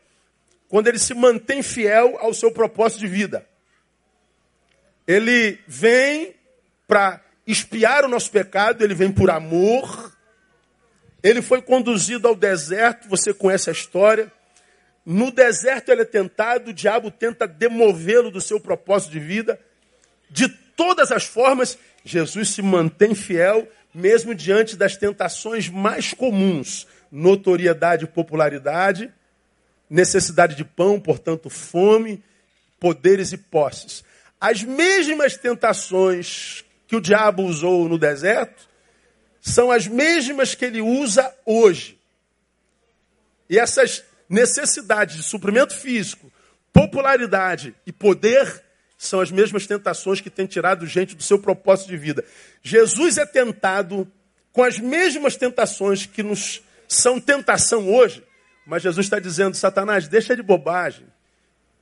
quando 0.69 0.87
ele 0.87 0.99
se 0.99 1.12
mantém 1.12 1.61
fiel 1.61 2.17
ao 2.21 2.33
seu 2.33 2.52
propósito 2.52 3.00
de 3.00 3.09
vida. 3.09 3.45
Ele 5.09 5.59
vem 5.67 6.37
para 6.87 7.21
espiar 7.45 8.05
o 8.05 8.09
nosso 8.09 8.31
pecado, 8.31 8.85
ele 8.85 8.95
vem 8.95 9.11
por 9.11 9.29
amor. 9.29 10.17
Ele 11.21 11.43
foi 11.43 11.61
conduzido 11.61 12.29
ao 12.29 12.37
deserto, 12.37 13.09
você 13.09 13.35
conhece 13.35 13.69
a 13.69 13.73
história. 13.73 14.33
No 15.05 15.33
deserto 15.33 15.90
ele 15.90 16.02
é 16.02 16.05
tentado, 16.05 16.71
o 16.71 16.75
diabo 16.75 17.11
tenta 17.11 17.49
demovê-lo 17.49 18.31
do 18.31 18.40
seu 18.40 18.61
propósito 18.61 19.11
de 19.11 19.19
vida. 19.19 19.59
De 20.31 20.49
todas 20.49 21.11
as 21.11 21.25
formas, 21.25 21.76
Jesus 22.05 22.50
se 22.50 22.62
mantém 22.62 23.17
fiel, 23.17 23.67
mesmo 23.93 24.33
diante 24.33 24.76
das 24.76 24.97
tentações 24.97 25.69
mais 25.69 26.14
comuns: 26.14 26.87
notoriedade 27.11 28.05
e 28.05 28.09
popularidade, 28.09 29.12
necessidade 29.88 30.55
de 30.55 30.64
pão, 30.64 31.00
portanto, 31.00 31.50
fome, 31.50 32.23
poderes 32.79 33.33
e 33.33 33.37
posses. 33.37 34.05
As 34.40 34.62
mesmas 34.62 35.37
tentações 35.37 36.64
que 36.87 36.97
o 36.97 37.00
diabo 37.00 37.43
usou 37.43 37.88
no 37.88 37.99
deserto 37.99 38.69
são 39.40 39.71
as 39.71 39.87
mesmas 39.87 40.55
que 40.55 40.64
ele 40.64 40.81
usa 40.81 41.35
hoje. 41.45 41.99
E 43.49 43.59
essas 43.59 44.05
necessidades 44.29 45.17
de 45.17 45.23
suprimento 45.23 45.75
físico, 45.75 46.33
popularidade 46.73 47.75
e 47.85 47.93
poder 47.93 48.62
são 48.97 49.21
as 49.21 49.31
mesmas 49.31 49.67
tentações 49.67 50.21
que 50.21 50.31
têm 50.31 50.47
tirado 50.47 50.87
gente 50.87 51.17
do 51.17 51.23
seu 51.23 51.38
propósito 51.38 51.88
de 51.88 51.97
vida. 51.97 52.25
Jesus 52.62 53.19
é 53.19 53.26
tentado 53.26 54.11
com 54.52 54.62
as 54.62 54.79
mesmas 54.79 55.37
tentações 55.37 56.07
que 56.07 56.23
nos 56.23 56.62
são 56.90 57.20
tentação 57.20 57.88
hoje, 57.88 58.26
mas 58.66 58.82
Jesus 58.82 59.06
está 59.06 59.20
dizendo: 59.20 59.56
Satanás, 59.56 60.09
deixa 60.09 60.35
de 60.35 60.42
bobagem. 60.42 61.06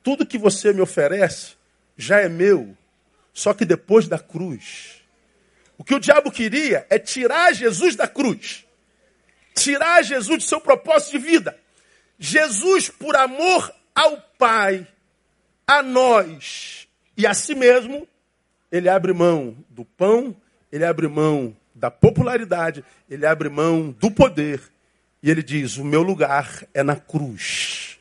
Tudo 0.03 0.25
que 0.25 0.37
você 0.37 0.71
me 0.71 0.81
oferece 0.81 1.55
já 1.97 2.19
é 2.19 2.29
meu, 2.29 2.77
só 3.33 3.51
que 3.51 3.65
depois 3.65 4.07
da 4.07 4.19
cruz. 4.19 5.01
O 5.79 5.83
que 5.83 5.95
o 5.95 5.99
diabo 5.99 6.31
queria 6.31 6.85
é 6.91 6.99
tirar 6.99 7.53
Jesus 7.53 7.95
da 7.95 8.07
cruz, 8.07 8.67
tirar 9.55 10.03
Jesus 10.03 10.43
do 10.43 10.47
seu 10.47 10.61
propósito 10.61 11.13
de 11.13 11.17
vida. 11.17 11.59
Jesus, 12.19 12.89
por 12.89 13.15
amor 13.15 13.73
ao 13.95 14.21
Pai, 14.37 14.87
a 15.65 15.81
nós 15.81 16.87
e 17.17 17.25
a 17.25 17.33
si 17.33 17.55
mesmo, 17.55 18.07
ele 18.71 18.87
abre 18.87 19.11
mão 19.11 19.57
do 19.69 19.83
pão, 19.83 20.35
ele 20.71 20.85
abre 20.85 21.07
mão 21.07 21.57
da 21.73 21.89
popularidade, 21.89 22.85
ele 23.09 23.25
abre 23.25 23.49
mão 23.49 23.89
do 23.91 24.11
poder. 24.11 24.61
E 25.21 25.29
ele 25.29 25.43
diz: 25.43 25.77
O 25.77 25.83
meu 25.83 26.01
lugar 26.01 26.65
é 26.73 26.83
na 26.83 26.95
cruz. 26.95 27.97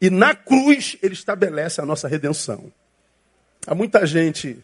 E 0.00 0.10
na 0.10 0.34
cruz 0.34 0.96
ele 1.02 1.14
estabelece 1.14 1.80
a 1.80 1.86
nossa 1.86 2.08
redenção. 2.08 2.72
Há 3.66 3.74
muita 3.74 4.06
gente 4.06 4.58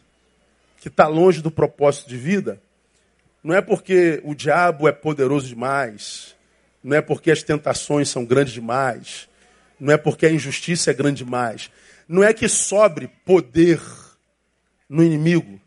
que 0.79 0.89
está 0.89 1.07
longe 1.07 1.41
do 1.41 1.51
propósito 1.51 2.09
de 2.09 2.17
vida, 2.17 2.61
não 3.43 3.55
é 3.55 3.61
porque 3.61 4.21
o 4.25 4.35
diabo 4.35 4.89
é 4.89 4.93
poderoso 4.93 5.49
demais, 5.49 6.35
não 6.83 6.97
é 6.97 7.01
porque 7.01 7.31
as 7.31 7.43
tentações 7.43 8.09
são 8.09 8.25
grandes 8.25 8.55
demais, 8.55 9.29
não 9.79 9.93
é 9.93 9.97
porque 9.97 10.27
a 10.27 10.31
injustiça 10.31 10.91
é 10.91 10.95
grande 10.95 11.25
demais, 11.25 11.71
não 12.09 12.23
é 12.23 12.33
que 12.33 12.49
sobre 12.49 13.09
poder 13.25 13.81
no 14.89 15.03
inimigo, 15.03 15.61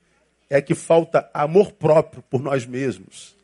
é 0.50 0.62
que 0.62 0.74
falta 0.74 1.30
amor 1.34 1.72
próprio 1.72 2.24
por 2.30 2.42
nós 2.42 2.66
mesmos. 2.66 3.36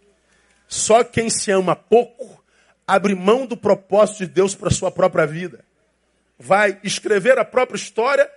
Só 0.67 1.03
quem 1.03 1.29
se 1.29 1.51
ama 1.51 1.75
pouco 1.75 2.42
abre 2.87 3.15
mão 3.15 3.45
do 3.45 3.57
propósito 3.57 4.19
de 4.19 4.27
Deus 4.27 4.55
para 4.55 4.67
a 4.67 4.71
sua 4.71 4.91
própria 4.91 5.25
vida. 5.25 5.63
Vai 6.37 6.79
escrever 6.83 7.37
a 7.37 7.45
própria 7.45 7.77
história 7.77 8.29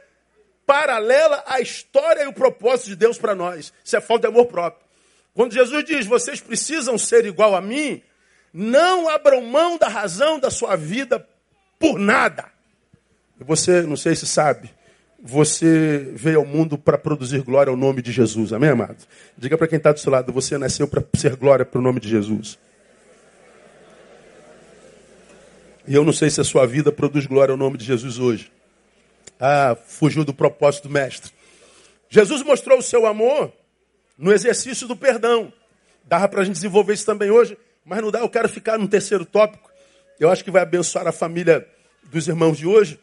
paralela 0.67 1.45
à 1.47 1.61
história 1.61 2.25
e 2.25 2.27
o 2.27 2.33
propósito 2.33 2.89
de 2.89 2.97
Deus 2.97 3.17
para 3.17 3.35
nós. 3.35 3.73
Isso 3.85 3.97
é 3.97 4.01
falta 4.01 4.29
de 4.29 4.35
amor 4.35 4.47
próprio. 4.47 4.85
Quando 5.33 5.53
Jesus 5.53 5.85
diz, 5.85 6.07
vocês 6.07 6.41
precisam 6.41 6.99
ser 6.99 7.25
igual 7.25 7.55
a 7.55 7.61
mim, 7.61 8.03
não 8.53 9.09
abram 9.09 9.43
mão 9.43 9.79
da 9.79 9.89
razão 9.89 10.39
da 10.39 10.51
sua 10.51 10.77
vida 10.77 11.27
por 11.79 11.99
nada. 11.99 12.47
Você, 13.39 13.83
não 13.83 13.97
sei 13.97 14.17
se 14.17 14.27
sabe, 14.27 14.71
você 15.23 16.11
veio 16.15 16.39
ao 16.39 16.47
mundo 16.47 16.79
para 16.79 16.97
produzir 16.97 17.43
glória 17.43 17.71
ao 17.71 17.77
nome 17.77 18.01
de 18.01 18.11
Jesus. 18.11 18.53
Amém, 18.53 18.71
amado? 18.71 19.07
Diga 19.37 19.59
para 19.59 19.69
quem 19.69 19.77
está 19.77 19.93
do 19.93 20.01
seu 20.01 20.11
lado, 20.11 20.33
você 20.33 20.57
nasceu 20.57 20.89
para 20.89 21.05
ser 21.15 21.37
glória 21.37 21.65
para 21.65 21.79
o 21.79 21.83
nome 21.83 22.01
de 22.01 22.09
Jesus. 22.09 22.59
E 25.89 25.95
eu 25.95 26.05
não 26.05 26.13
sei 26.13 26.29
se 26.31 26.41
a 26.41 26.45
sua 26.45 26.67
vida 26.67 26.91
produz 26.91 27.27
glória 27.27 27.53
ao 27.53 27.57
nome 27.57 27.79
de 27.79 27.85
Jesus 27.85 28.19
hoje. 28.19 28.51
Ah, 29.39 29.77
fugiu 29.87 30.25
do 30.25 30.35
propósito 30.35 30.89
do 30.89 30.93
mestre. 30.93 31.33
Jesus 32.09 32.43
mostrou 32.43 32.79
o 32.79 32.83
seu 32.83 33.07
amor 33.07 33.53
no 34.19 34.33
exercício 34.33 34.89
do 34.89 34.97
perdão. 34.97 35.53
Dava 36.05 36.29
para 36.29 36.41
a 36.41 36.45
gente 36.45 36.55
desenvolver 36.55 36.95
isso 36.95 37.07
também 37.07 37.31
hoje, 37.31 37.57
mas 37.85 38.03
não 38.03 38.11
dá. 38.11 38.19
Eu 38.19 38.29
quero 38.29 38.49
ficar 38.49 38.79
no 38.79 38.89
terceiro 38.89 39.25
tópico. 39.25 39.71
Eu 40.19 40.29
acho 40.29 40.43
que 40.43 40.51
vai 40.51 40.63
abençoar 40.63 41.07
a 41.07 41.13
família 41.13 41.65
dos 42.05 42.27
irmãos 42.27 42.59
de 42.59 42.67
hoje. 42.67 42.99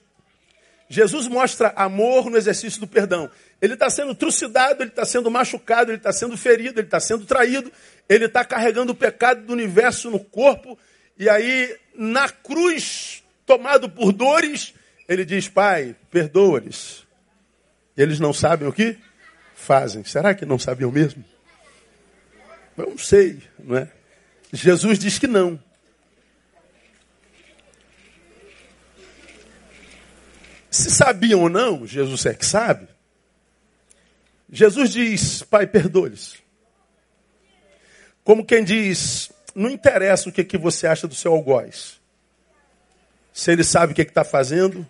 Jesus 0.90 1.28
mostra 1.28 1.72
amor 1.78 2.30
no 2.30 2.38
exercício 2.38 2.82
do 2.82 2.88
perdão. 2.88 3.30
Ele 3.62 3.76
está 3.76 3.90
sendo 3.90 4.14
trucidado, 4.14 4.84
ele 4.84 4.90
está 4.90 5.06
sendo 5.06 5.32
machucado, 5.32 5.90
ele 5.90 5.98
está 5.98 6.12
sendo 6.12 6.36
ferido, 6.36 6.80
ele 6.80 6.88
está 6.88 7.00
sendo 7.00 7.26
traído, 7.26 7.72
ele 8.10 8.26
está 8.26 8.44
carregando 8.44 8.92
o 8.92 8.96
pecado 8.96 9.46
do 9.46 9.54
universo 9.54 10.12
no 10.12 10.20
corpo. 10.20 10.78
E 11.18 11.30
aí, 11.30 11.76
na 11.96 12.30
cruz, 12.30 13.24
tomado 13.46 13.90
por 13.90 14.12
dores, 14.12 14.74
ele 15.08 15.26
diz: 15.26 15.48
Pai, 15.48 15.96
perdoa-lhes. 16.10 17.06
Eles 17.96 18.20
não 18.20 18.34
sabem 18.34 18.68
o 18.68 18.74
que 18.74 18.98
fazem. 19.54 20.04
Será 20.04 20.34
que 20.34 20.46
não 20.46 20.58
sabiam 20.58 20.92
mesmo? 20.92 21.24
Eu 22.78 22.90
não 22.90 22.98
sei, 22.98 23.42
não 23.60 23.78
é? 23.78 23.92
Jesus 24.52 24.98
diz 24.98 25.20
que 25.20 25.28
não. 25.28 25.60
Se 30.70 30.90
sabiam 30.90 31.42
ou 31.42 31.50
não, 31.50 31.86
Jesus 31.86 32.26
é 32.26 32.34
que 32.34 32.46
sabe. 32.46 32.88
Jesus 34.52 34.92
diz: 34.92 35.44
Pai, 35.44 35.68
perdoa-lhes. 35.68 36.38
Como 38.24 38.46
quem 38.46 38.64
diz: 38.64 39.32
Não 39.54 39.70
interessa 39.70 40.30
o 40.30 40.32
que, 40.32 40.44
que 40.44 40.58
você 40.58 40.88
acha 40.88 41.08
do 41.08 41.16
seu 41.16 41.34
algoz. 41.34 42.02
Se 43.32 43.52
ele 43.52 43.64
sabe 43.64 43.94
o 43.94 43.96
que 43.96 44.02
está 44.02 44.24
fazendo, 44.24 44.88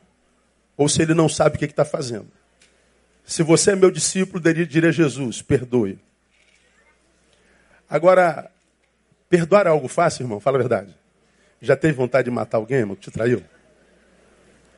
ou 0.78 0.90
se 0.90 1.02
ele 1.02 1.14
não 1.14 1.30
sabe 1.30 1.56
o 1.56 1.60
que 1.60 1.66
está 1.66 1.86
fazendo. 1.86 2.28
Se 3.26 3.42
você 3.42 3.72
é 3.72 3.76
meu 3.76 3.90
discípulo, 3.90 4.42
diria 4.42 4.92
Jesus, 4.92 5.42
perdoe. 5.42 6.00
Agora, 7.90 8.52
perdoar 9.30 9.66
é 9.66 9.70
algo 9.70 9.88
fácil, 9.88 10.24
irmão? 10.24 10.40
Fala 10.40 10.58
a 10.58 10.60
verdade. 10.60 10.96
Já 11.62 11.76
teve 11.76 11.94
vontade 11.94 12.26
de 12.26 12.32
matar 12.32 12.58
alguém, 12.58 12.80
irmão, 12.80 12.96
que 12.96 13.04
te 13.04 13.12
traiu? 13.12 13.42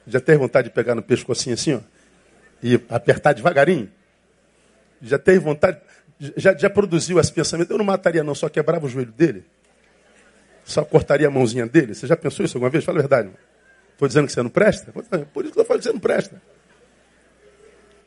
Já 0.05 0.19
teve 0.19 0.37
vontade 0.37 0.67
de 0.69 0.73
pegar 0.73 0.93
no 0.93 1.01
pescocinho 1.01 1.55
assim, 1.55 1.73
ó? 1.73 1.79
E 2.61 2.79
apertar 2.89 3.33
devagarinho? 3.33 3.91
Já 5.01 5.17
teve 5.17 5.39
vontade? 5.39 5.79
Já, 6.37 6.55
já 6.55 6.69
produziu 6.69 7.19
esse 7.19 7.31
pensamento? 7.31 7.71
Eu 7.71 7.77
não 7.77 7.85
mataria, 7.85 8.23
não, 8.23 8.35
só 8.35 8.47
quebrava 8.47 8.85
o 8.85 8.89
joelho 8.89 9.11
dele? 9.11 9.45
Só 10.65 10.83
cortaria 10.83 11.27
a 11.27 11.31
mãozinha 11.31 11.67
dele? 11.67 11.93
Você 11.93 12.07
já 12.07 12.17
pensou 12.17 12.43
isso 12.43 12.57
alguma 12.57 12.71
vez? 12.71 12.83
Fala 12.83 12.97
a 12.97 13.01
verdade. 13.01 13.29
Estou 13.93 14.07
dizendo 14.07 14.25
que 14.25 14.33
você 14.33 14.41
não 14.41 14.49
presta? 14.49 14.91
Por 15.31 15.45
isso 15.45 15.53
que 15.53 15.59
eu 15.59 15.65
falo 15.65 15.79
que 15.79 15.85
você 15.85 15.93
não 15.93 15.99
presta. 15.99 16.41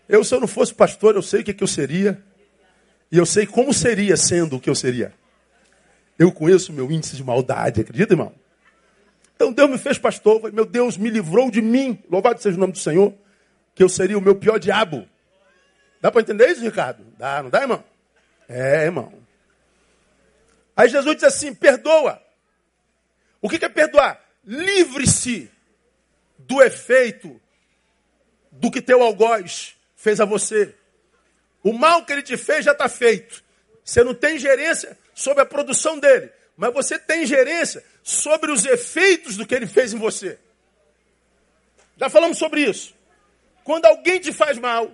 Eu, 0.09 0.25
se 0.25 0.35
eu 0.35 0.41
não 0.41 0.49
fosse 0.49 0.75
pastor, 0.75 1.15
eu 1.15 1.23
sei 1.23 1.41
o 1.41 1.45
que, 1.45 1.55
que 1.55 1.63
eu 1.63 1.69
seria. 1.69 2.21
E 3.13 3.17
eu 3.17 3.25
sei 3.25 3.47
como 3.47 3.73
seria 3.73 4.17
sendo 4.17 4.57
o 4.57 4.61
que 4.61 4.69
eu 4.69 4.75
seria. 4.75 5.15
Eu 6.19 6.33
conheço 6.33 6.73
o 6.73 6.75
meu 6.75 6.91
índice 6.91 7.17
de 7.17 7.23
maldade, 7.23 7.81
acredita, 7.81 8.13
irmão? 8.13 8.35
Então 9.37 9.53
Deus 9.53 9.71
me 9.71 9.79
fez 9.79 9.99
pastor. 9.99 10.53
Meu 10.53 10.67
Deus 10.67 10.97
me 10.97 11.09
livrou 11.11 11.51
de 11.51 11.63
mim. 11.63 12.03
Louvado 12.11 12.43
seja 12.43 12.57
o 12.57 12.61
nome 12.61 12.73
do 12.73 12.79
Senhor. 12.79 13.15
Que 13.73 13.85
eu 13.85 13.89
seria 13.89 14.19
o 14.19 14.21
meu 14.21 14.35
pior 14.35 14.59
diabo. 14.59 15.07
Dá 16.01 16.11
para 16.11 16.23
entender 16.23 16.49
isso, 16.49 16.63
Ricardo? 16.63 17.05
Dá, 17.17 17.41
não 17.43 17.51
dá, 17.51 17.63
irmão? 17.63 17.85
É, 18.49 18.85
irmão. 18.85 19.13
Aí 20.77 20.89
Jesus 20.89 21.15
diz 21.15 21.25
assim: 21.25 21.55
perdoa. 21.55 22.21
O 23.41 23.49
que 23.49 23.65
é 23.65 23.69
perdoar? 23.69 24.21
Livre-se 24.45 25.51
do 26.39 26.63
efeito 26.63 27.41
do 28.51 28.71
que 28.71 28.81
teu 28.81 29.03
algoz 29.03 29.77
fez 29.95 30.21
a 30.21 30.25
você. 30.25 30.75
O 31.63 31.73
mal 31.73 32.05
que 32.05 32.13
ele 32.13 32.23
te 32.23 32.37
fez 32.37 32.65
já 32.65 32.73
está 32.73 32.89
feito. 32.89 33.45
Você 33.85 34.03
não 34.03 34.15
tem 34.15 34.39
gerência 34.39 34.99
sobre 35.15 35.43
a 35.43 35.47
produção 35.47 35.99
dele, 35.99 36.31
mas 36.57 36.73
você 36.73 36.99
tem 36.99 37.27
gerência 37.27 37.85
sobre 38.03 38.51
os 38.51 38.65
efeitos 38.65 39.37
do 39.37 39.47
que 39.47 39.55
ele 39.55 39.67
fez 39.67 39.93
em 39.93 39.99
você. 39.99 40.39
Já 41.97 42.09
falamos 42.09 42.39
sobre 42.39 42.63
isso. 42.63 42.95
Quando 43.65 43.87
alguém 43.87 44.21
te 44.21 44.33
faz 44.33 44.57
mal 44.57 44.91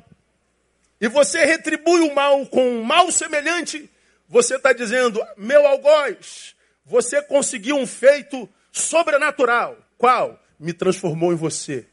e 1.00 1.06
você 1.08 1.44
retribui 1.44 2.00
o 2.00 2.14
mal 2.14 2.46
com 2.46 2.66
um 2.66 2.82
mal 2.82 3.10
semelhante, 3.12 3.90
você 4.28 4.56
está 4.56 4.72
dizendo, 4.72 5.24
meu 5.36 5.66
algoz, 5.66 6.56
você 6.84 7.22
conseguiu 7.22 7.76
um 7.76 7.86
feito 7.86 8.48
sobrenatural. 8.70 9.78
Qual? 9.96 10.38
Me 10.58 10.72
transformou 10.72 11.32
em 11.32 11.36
você. 11.36 11.86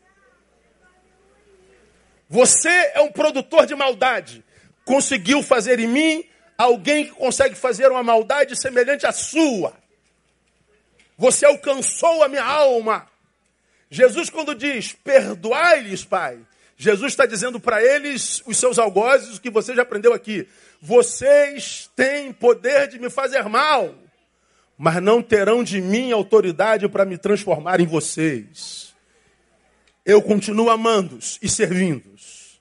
Você 2.28 2.70
é 2.94 3.02
um 3.02 3.12
produtor 3.12 3.66
de 3.66 3.76
maldade. 3.76 4.44
Conseguiu 4.86 5.44
fazer 5.44 5.80
em 5.80 5.88
mim 5.88 6.26
alguém 6.58 7.06
que 7.06 7.12
consegue 7.12 7.56
fazer 7.56 7.92
uma 7.92 8.04
maldade 8.04 8.60
semelhante 8.60 9.06
à 9.06 9.12
sua. 9.12 9.74
Você 11.18 11.46
alcançou 11.46 12.24
a 12.24 12.28
minha 12.28 12.44
alma. 12.44 13.08
Jesus, 13.90 14.30
quando 14.30 14.56
diz, 14.56 14.94
perdoai-lhes, 14.94 16.06
Pai, 16.06 16.40
Jesus 16.78 17.14
está 17.14 17.26
dizendo 17.26 17.60
para 17.60 17.84
eles, 17.84 18.42
os 18.46 18.58
seus 18.58 18.80
algozes, 18.80 19.38
o 19.38 19.42
que 19.42 19.50
você 19.50 19.76
já 19.76 19.84
aprendeu 19.84 20.14
aqui. 20.14 20.48
Vocês 20.82 21.90
têm 21.96 22.32
poder 22.32 22.88
de 22.88 22.98
me 22.98 23.10
fazer 23.10 23.44
mal, 23.44 23.94
mas 24.78 25.02
não 25.02 25.22
terão 25.22 25.64
de 25.64 25.82
mim 25.82 26.12
autoridade 26.12 26.88
para 26.90 27.06
me 27.06 27.18
transformar 27.18 27.80
em 27.80 27.86
vocês. 27.86 28.94
Eu 30.06 30.22
continuo 30.22 30.70
amando-os 30.70 31.38
e 31.42 31.48
servindo-os. 31.48 32.60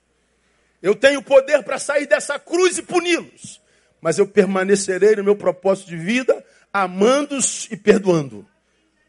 Eu 0.81 0.95
tenho 0.95 1.21
poder 1.21 1.63
para 1.63 1.77
sair 1.77 2.07
dessa 2.07 2.39
cruz 2.39 2.77
e 2.77 2.81
puni-los, 2.81 3.61
mas 4.01 4.17
eu 4.17 4.27
permanecerei 4.27 5.15
no 5.15 5.23
meu 5.23 5.35
propósito 5.35 5.89
de 5.89 5.97
vida, 5.97 6.43
amando-os 6.73 7.67
e 7.71 7.77
perdoando. 7.77 8.45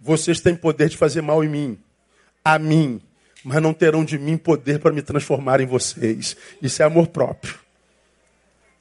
Vocês 0.00 0.40
têm 0.40 0.54
poder 0.54 0.88
de 0.88 0.96
fazer 0.96 1.22
mal 1.22 1.42
em 1.44 1.48
mim 1.48 1.78
a 2.44 2.58
mim, 2.58 3.00
mas 3.44 3.62
não 3.62 3.72
terão 3.72 4.04
de 4.04 4.18
mim 4.18 4.36
poder 4.36 4.80
para 4.80 4.92
me 4.92 5.02
transformar 5.02 5.60
em 5.60 5.66
vocês. 5.66 6.36
Isso 6.60 6.82
é 6.82 6.84
amor 6.84 7.08
próprio. 7.08 7.61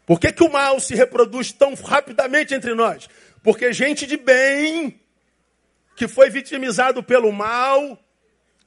Por 0.06 0.20
que, 0.20 0.32
que 0.32 0.44
o 0.44 0.52
mal 0.52 0.80
se 0.80 0.96
reproduz 0.96 1.52
tão 1.52 1.74
rapidamente 1.74 2.54
entre 2.54 2.74
nós? 2.74 3.10
Porque 3.44 3.72
gente 3.72 4.06
de 4.06 4.18
bem, 4.18 5.00
que 5.96 6.08
foi 6.08 6.30
vitimizado 6.30 7.02
pelo 7.04 7.32
mal, 7.32 7.98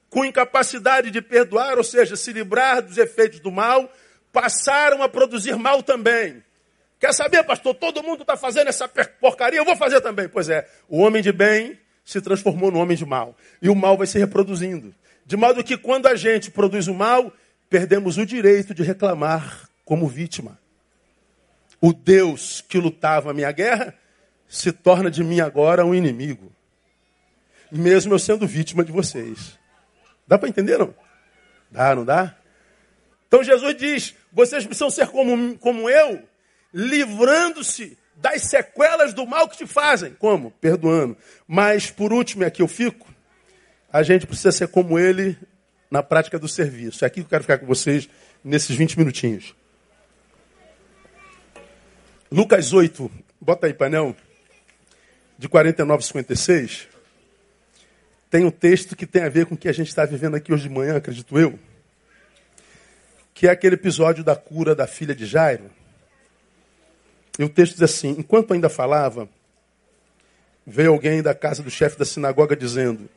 com 0.09 0.23
incapacidade 0.23 1.11
de 1.11 1.21
perdoar, 1.21 1.77
ou 1.77 1.83
seja, 1.83 2.15
se 2.15 2.31
livrar 2.31 2.81
dos 2.81 2.97
efeitos 2.97 3.39
do 3.39 3.51
mal, 3.51 3.91
passaram 4.31 5.03
a 5.03 5.09
produzir 5.09 5.55
mal 5.55 5.83
também. 5.83 6.43
Quer 6.99 7.13
saber, 7.13 7.43
pastor? 7.43 7.75
Todo 7.75 8.01
mundo 8.01 8.21
está 8.21 8.37
fazendo 8.37 8.67
essa 8.67 8.87
porcaria, 8.87 9.59
eu 9.59 9.65
vou 9.65 9.75
fazer 9.75 10.01
também. 10.01 10.27
Pois 10.27 10.49
é, 10.49 10.67
o 10.87 10.99
homem 10.99 11.21
de 11.21 11.31
bem 11.31 11.77
se 12.03 12.21
transformou 12.21 12.71
no 12.71 12.79
homem 12.79 12.95
de 12.95 13.05
mal. 13.05 13.35
E 13.61 13.69
o 13.69 13.75
mal 13.75 13.97
vai 13.97 14.07
se 14.07 14.17
reproduzindo. 14.17 14.93
De 15.25 15.35
modo 15.35 15.63
que 15.63 15.77
quando 15.77 16.07
a 16.07 16.15
gente 16.15 16.51
produz 16.51 16.87
o 16.87 16.93
mal, 16.93 17.33
perdemos 17.69 18.17
o 18.17 18.25
direito 18.25 18.73
de 18.73 18.83
reclamar 18.83 19.69
como 19.83 20.07
vítima. 20.07 20.59
O 21.81 21.93
Deus 21.93 22.61
que 22.61 22.77
lutava 22.77 23.31
a 23.31 23.33
minha 23.33 23.51
guerra 23.51 23.93
se 24.47 24.71
torna 24.71 25.09
de 25.11 25.23
mim 25.23 25.39
agora 25.39 25.85
um 25.85 25.93
inimigo. 25.93 26.51
Mesmo 27.71 28.13
eu 28.13 28.19
sendo 28.19 28.47
vítima 28.47 28.83
de 28.83 28.91
vocês. 28.91 29.57
Dá 30.27 30.37
para 30.37 30.49
entender, 30.49 30.77
não? 30.77 30.93
Dá, 31.69 31.95
não 31.95 32.05
dá? 32.05 32.35
Então 33.27 33.43
Jesus 33.43 33.75
diz: 33.75 34.15
vocês 34.31 34.65
precisam 34.65 34.89
ser 34.89 35.07
como, 35.07 35.57
como 35.57 35.89
eu, 35.89 36.23
livrando-se 36.73 37.97
das 38.15 38.43
sequelas 38.43 39.13
do 39.13 39.25
mal 39.25 39.47
que 39.47 39.57
te 39.57 39.67
fazem. 39.67 40.13
Como? 40.13 40.51
Perdoando. 40.51 41.17
Mas, 41.47 41.91
por 41.91 42.13
último, 42.13 42.43
e 42.43 42.45
aqui 42.45 42.61
eu 42.61 42.67
fico, 42.67 43.13
a 43.91 44.03
gente 44.03 44.25
precisa 44.25 44.51
ser 44.51 44.67
como 44.69 44.97
ele 44.97 45.37
na 45.91 46.01
prática 46.01 46.39
do 46.39 46.47
serviço. 46.47 47.03
É 47.03 47.07
aqui 47.07 47.15
que 47.15 47.25
eu 47.25 47.29
quero 47.29 47.43
ficar 47.43 47.57
com 47.57 47.65
vocês 47.65 48.09
nesses 48.43 48.75
20 48.75 48.97
minutinhos. 48.97 49.53
Lucas 52.31 52.73
8, 52.73 53.09
bota 53.39 53.67
aí, 53.67 53.73
painel, 53.73 54.15
de 55.37 55.47
49 55.47 55.99
a 55.99 56.05
56. 56.05 56.87
Tem 58.29 58.43
um 58.43 58.51
texto 58.51 58.95
que 58.95 59.05
tem 59.05 59.23
a 59.23 59.29
ver 59.29 59.45
com 59.45 59.53
o 59.53 59.57
que 59.57 59.69
a 59.69 59.73
gente 59.73 59.89
está 59.89 60.05
vivendo 60.05 60.35
aqui 60.35 60.51
hoje 60.51 60.63
de 60.63 60.69
manhã, 60.69 60.97
acredito 60.97 61.37
eu. 61.37 61.57
Que 63.33 63.47
é 63.47 63.51
aquele 63.51 63.75
episódio 63.75 64.23
da 64.23 64.35
cura 64.35 64.73
da 64.73 64.87
filha 64.87 65.13
de 65.13 65.25
Jairo. 65.25 65.69
E 67.37 67.43
o 67.43 67.49
texto 67.49 67.73
diz 67.73 67.83
assim: 67.83 68.15
Enquanto 68.17 68.53
ainda 68.53 68.69
falava, 68.69 69.29
veio 70.65 70.91
alguém 70.91 71.21
da 71.21 71.35
casa 71.35 71.61
do 71.61 71.69
chefe 71.69 71.97
da 71.97 72.05
sinagoga 72.05 72.55
dizendo: 72.55 73.07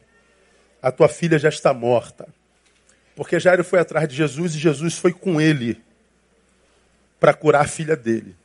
A 0.82 0.92
tua 0.92 1.08
filha 1.08 1.38
já 1.38 1.48
está 1.48 1.72
morta. 1.72 2.28
Porque 3.16 3.40
Jairo 3.40 3.64
foi 3.64 3.80
atrás 3.80 4.06
de 4.08 4.14
Jesus 4.14 4.54
e 4.54 4.58
Jesus 4.58 4.98
foi 4.98 5.12
com 5.12 5.40
ele 5.40 5.82
para 7.18 7.32
curar 7.32 7.64
a 7.64 7.68
filha 7.68 7.96
dele. 7.96 8.36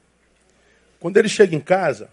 Quando 1.04 1.18
ele 1.18 1.28
chega 1.28 1.54
em 1.54 1.60
casa, 1.60 2.08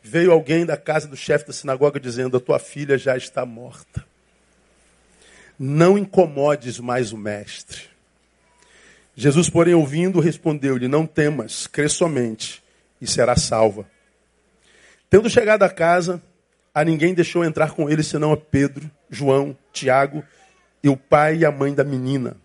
veio 0.00 0.30
alguém 0.30 0.64
da 0.64 0.76
casa 0.76 1.08
do 1.08 1.16
chefe 1.16 1.48
da 1.48 1.52
sinagoga 1.52 1.98
dizendo: 1.98 2.36
A 2.36 2.40
tua 2.40 2.60
filha 2.60 2.96
já 2.96 3.16
está 3.16 3.44
morta. 3.44 4.06
Não 5.58 5.98
incomodes 5.98 6.78
mais 6.78 7.12
o 7.12 7.16
mestre. 7.16 7.88
Jesus, 9.16 9.50
porém, 9.50 9.74
ouvindo, 9.74 10.20
respondeu-lhe: 10.20 10.86
Não 10.86 11.04
temas, 11.04 11.66
crê 11.66 11.88
somente, 11.88 12.62
e 13.00 13.06
será 13.08 13.34
salva. 13.34 13.84
Tendo 15.10 15.28
chegado 15.28 15.64
a 15.64 15.68
casa, 15.68 16.22
a 16.72 16.84
ninguém 16.84 17.14
deixou 17.14 17.44
entrar 17.44 17.72
com 17.72 17.90
ele 17.90 18.04
senão 18.04 18.30
a 18.30 18.36
Pedro, 18.36 18.88
João, 19.10 19.58
Tiago 19.72 20.22
e 20.84 20.88
o 20.88 20.96
pai 20.96 21.38
e 21.38 21.44
a 21.44 21.50
mãe 21.50 21.74
da 21.74 21.82
menina. 21.82 22.36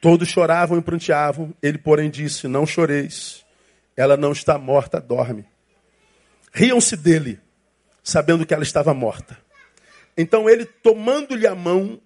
Todos 0.00 0.26
choravam 0.26 0.78
e 0.78 0.82
pranteavam. 0.82 1.54
Ele, 1.62 1.78
porém, 1.78 2.10
disse: 2.10 2.48
Não 2.48 2.66
choreis, 2.66 3.43
ela 3.96 4.16
não 4.16 4.32
está 4.32 4.58
morta, 4.58 5.00
dorme. 5.00 5.44
Riam-se 6.52 6.96
dele, 6.96 7.40
sabendo 8.02 8.46
que 8.46 8.54
ela 8.54 8.62
estava 8.62 8.94
morta. 8.94 9.38
Então 10.16 10.48
ele, 10.48 10.64
tomando-lhe 10.64 11.46
a 11.46 11.54
mão, 11.54 12.00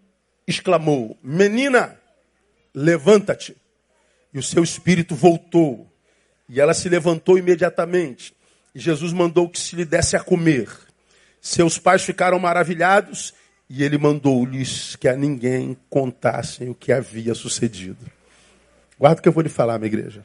exclamou: 0.46 1.16
Menina, 1.22 1.98
levanta-te. 2.74 3.56
E 4.32 4.38
o 4.38 4.42
seu 4.42 4.62
espírito 4.62 5.14
voltou. 5.14 5.90
E 6.48 6.60
ela 6.60 6.74
se 6.74 6.88
levantou 6.88 7.38
imediatamente. 7.38 8.34
E 8.74 8.78
Jesus 8.78 9.12
mandou 9.12 9.48
que 9.48 9.58
se 9.58 9.76
lhe 9.76 9.84
desse 9.84 10.16
a 10.16 10.20
comer. 10.20 10.68
Seus 11.40 11.78
pais 11.78 12.02
ficaram 12.02 12.38
maravilhados 12.38 13.34
e 13.68 13.82
ele 13.82 13.98
mandou-lhes 13.98 14.96
que 14.96 15.08
a 15.08 15.16
ninguém 15.16 15.76
contassem 15.90 16.70
o 16.70 16.74
que 16.74 16.90
havia 16.90 17.34
sucedido. 17.34 17.98
Guarda 18.98 19.20
o 19.20 19.22
que 19.22 19.28
eu 19.28 19.32
vou 19.32 19.42
lhe 19.42 19.48
falar, 19.48 19.78
minha 19.78 19.88
igreja. 19.88 20.24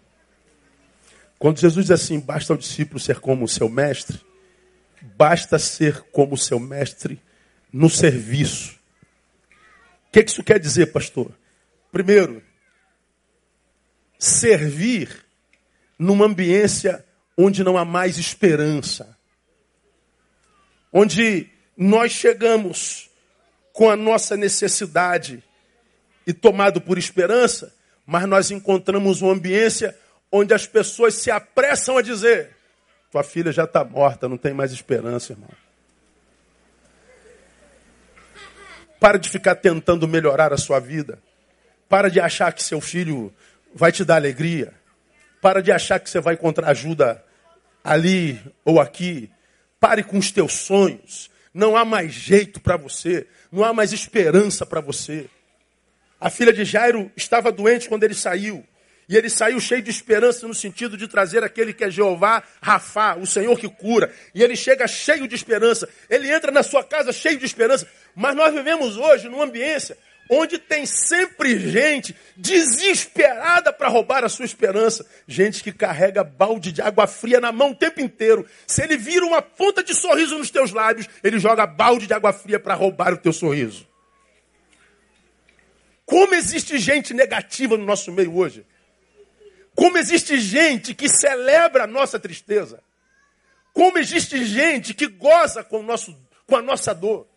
Quando 1.39 1.59
Jesus 1.59 1.87
diz 1.87 1.91
assim, 1.91 2.19
basta 2.19 2.53
ao 2.53 2.57
discípulo 2.57 2.99
ser 2.99 3.19
como 3.19 3.45
o 3.45 3.47
seu 3.47 3.67
mestre, 3.67 4.19
basta 5.17 5.59
ser 5.59 6.01
como 6.11 6.35
o 6.35 6.37
seu 6.37 6.59
mestre 6.59 7.19
no 7.71 7.89
serviço. 7.89 8.79
O 10.07 10.11
que 10.11 10.21
isso 10.21 10.43
quer 10.43 10.59
dizer, 10.59 10.87
pastor? 10.87 11.31
Primeiro, 11.91 12.41
servir 14.17 15.25
numa 15.97 16.25
ambiência 16.25 17.03
onde 17.37 17.63
não 17.63 17.77
há 17.77 17.83
mais 17.83 18.17
esperança. 18.17 19.17
Onde 20.91 21.49
nós 21.75 22.11
chegamos 22.11 23.09
com 23.73 23.89
a 23.89 23.95
nossa 23.95 24.37
necessidade 24.37 25.43
e 26.25 26.31
tomado 26.31 26.79
por 26.79 26.97
esperança, 26.97 27.73
mas 28.05 28.27
nós 28.27 28.51
encontramos 28.51 29.21
uma 29.21 29.33
ambiência 29.33 29.97
onde 30.33 30.51
as 30.51 30.65
pessoas 30.65 31.13
se 31.13 31.29
apressam 31.29 31.95
a 31.95 32.01
dizer: 32.01 32.49
tua 33.11 33.23
filha 33.23 33.51
já 33.51 33.65
está 33.65 33.83
morta, 33.85 34.27
não 34.27 34.37
tem 34.37 34.51
mais 34.51 34.73
esperança, 34.73 35.33
irmão. 35.33 35.51
Para 38.99 39.19
de 39.19 39.29
ficar 39.29 39.55
tentando 39.55 40.07
melhorar 40.07 40.51
a 40.51 40.57
sua 40.57 40.79
vida. 40.79 41.19
Para 41.87 42.09
de 42.09 42.19
achar 42.19 42.51
que 42.51 42.63
seu 42.63 42.81
filho 42.81 43.31
vai 43.75 43.91
te 43.91 44.03
dar 44.03 44.15
alegria. 44.15 44.73
Para 45.41 45.61
de 45.61 45.71
achar 45.71 45.99
que 45.99 46.09
você 46.09 46.19
vai 46.19 46.33
encontrar 46.33 46.69
ajuda 46.69 47.23
ali 47.83 48.41
ou 48.65 48.79
aqui. 48.79 49.29
Pare 49.79 50.03
com 50.03 50.17
os 50.17 50.31
teus 50.31 50.53
sonhos. 50.53 51.29
Não 51.53 51.75
há 51.75 51.83
mais 51.83 52.13
jeito 52.13 52.61
para 52.61 52.77
você. 52.77 53.27
Não 53.51 53.63
há 53.63 53.73
mais 53.73 53.91
esperança 53.91 54.65
para 54.65 54.79
você. 54.79 55.29
A 56.19 56.29
filha 56.29 56.53
de 56.53 56.63
Jairo 56.63 57.11
estava 57.17 57.51
doente 57.51 57.89
quando 57.89 58.05
ele 58.05 58.15
saiu. 58.15 58.65
E 59.07 59.17
ele 59.17 59.29
saiu 59.29 59.59
cheio 59.59 59.81
de 59.81 59.89
esperança 59.89 60.47
no 60.47 60.53
sentido 60.53 60.95
de 60.97 61.07
trazer 61.07 61.43
aquele 61.43 61.73
que 61.73 61.83
é 61.83 61.91
Jeová 61.91 62.41
Rafá, 62.61 63.15
o 63.15 63.27
Senhor 63.27 63.57
que 63.59 63.67
cura. 63.67 64.11
E 64.33 64.41
ele 64.41 64.55
chega 64.55 64.87
cheio 64.87 65.27
de 65.27 65.35
esperança. 65.35 65.87
Ele 66.09 66.31
entra 66.31 66.51
na 66.51 66.63
sua 66.63 66.83
casa 66.83 67.11
cheio 67.11 67.37
de 67.37 67.45
esperança. 67.45 67.87
Mas 68.15 68.35
nós 68.35 68.53
vivemos 68.53 68.97
hoje 68.97 69.27
numa 69.27 69.43
ambiência 69.43 69.97
onde 70.29 70.57
tem 70.57 70.85
sempre 70.85 71.59
gente 71.59 72.15
desesperada 72.35 73.73
para 73.73 73.89
roubar 73.89 74.23
a 74.23 74.29
sua 74.29 74.45
esperança. 74.45 75.05
Gente 75.27 75.63
que 75.63 75.71
carrega 75.71 76.23
balde 76.23 76.71
de 76.71 76.81
água 76.81 77.07
fria 77.07 77.39
na 77.39 77.51
mão 77.51 77.71
o 77.71 77.75
tempo 77.75 78.01
inteiro. 78.01 78.45
Se 78.65 78.81
ele 78.81 78.97
vira 78.97 79.25
uma 79.25 79.41
ponta 79.41 79.83
de 79.83 79.93
sorriso 79.93 80.37
nos 80.37 80.49
teus 80.49 80.71
lábios, 80.71 81.07
ele 81.23 81.39
joga 81.39 81.67
balde 81.67 82.07
de 82.07 82.13
água 82.13 82.33
fria 82.33 82.59
para 82.59 82.73
roubar 82.73 83.13
o 83.13 83.17
teu 83.17 83.33
sorriso. 83.33 83.87
Como 86.05 86.35
existe 86.35 86.77
gente 86.77 87.13
negativa 87.13 87.77
no 87.77 87.85
nosso 87.85 88.11
meio 88.11 88.35
hoje. 88.35 88.65
Como 89.75 89.97
existe 89.97 90.39
gente 90.39 90.93
que 90.93 91.09
celebra 91.09 91.83
a 91.83 91.87
nossa 91.87 92.19
tristeza. 92.19 92.81
Como 93.73 93.97
existe 93.97 94.45
gente 94.45 94.93
que 94.93 95.07
goza 95.07 95.63
com, 95.63 95.81
nosso, 95.81 96.15
com 96.45 96.55
a 96.55 96.61
nossa 96.61 96.93
dor. 96.93 97.27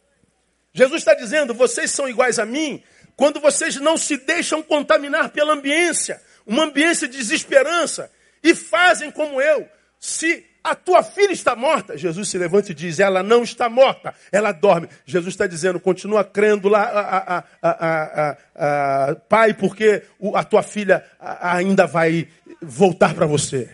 Jesus 0.73 1.01
está 1.01 1.15
dizendo: 1.15 1.55
vocês 1.55 1.91
são 1.91 2.09
iguais 2.09 2.39
a 2.39 2.45
mim 2.45 2.83
quando 3.17 3.41
vocês 3.41 3.77
não 3.77 3.97
se 3.97 4.19
deixam 4.19 4.63
contaminar 4.63 5.31
pela 5.31 5.55
ambiência, 5.55 6.23
uma 6.45 6.65
ambiência 6.65 7.09
de 7.09 7.17
desesperança, 7.17 8.13
e 8.43 8.55
fazem 8.55 9.11
como 9.11 9.41
eu. 9.41 9.67
Se 9.99 10.47
a 10.67 10.75
tua 10.75 11.01
filha 11.01 11.33
está 11.33 11.55
morta, 11.55 11.97
Jesus 11.97 12.29
se 12.29 12.37
levanta 12.37 12.73
e 12.73 12.75
diz: 12.75 12.99
ela 12.99 13.23
não 13.23 13.45
está 13.45 13.69
morta, 13.69 14.13
ela 14.33 14.51
dorme. 14.51 14.89
Jesus 15.05 15.33
está 15.33 15.47
dizendo: 15.47 15.79
continua 15.79 16.25
crendo 16.25 16.69
lá, 16.69 16.83
a, 16.83 17.45
a, 17.63 18.37
a, 18.57 19.15
pai, 19.29 19.55
porque 19.55 20.03
a 20.35 20.43
tua 20.43 20.65
filha 20.65 21.05
ainda 21.21 21.87
vai 21.87 22.27
voltar 22.61 23.15
para 23.15 23.27
você. 23.27 23.71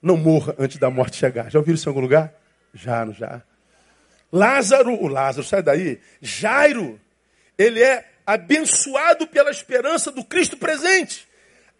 Não 0.00 0.16
morra 0.16 0.54
antes 0.60 0.78
da 0.78 0.88
morte 0.88 1.16
chegar. 1.16 1.50
Já 1.50 1.58
ouviram 1.58 1.74
isso 1.74 1.88
em 1.88 1.90
algum 1.90 2.02
lugar? 2.02 2.32
Já, 2.72 3.04
não 3.04 3.12
já. 3.12 3.42
Lázaro, 4.32 4.92
o 4.94 5.08
Lázaro, 5.08 5.44
sai 5.44 5.60
daí. 5.60 5.98
Jairo, 6.22 7.00
ele 7.58 7.82
é 7.82 8.04
abençoado 8.24 9.26
pela 9.26 9.50
esperança 9.50 10.12
do 10.12 10.22
Cristo 10.22 10.56
presente. 10.56 11.26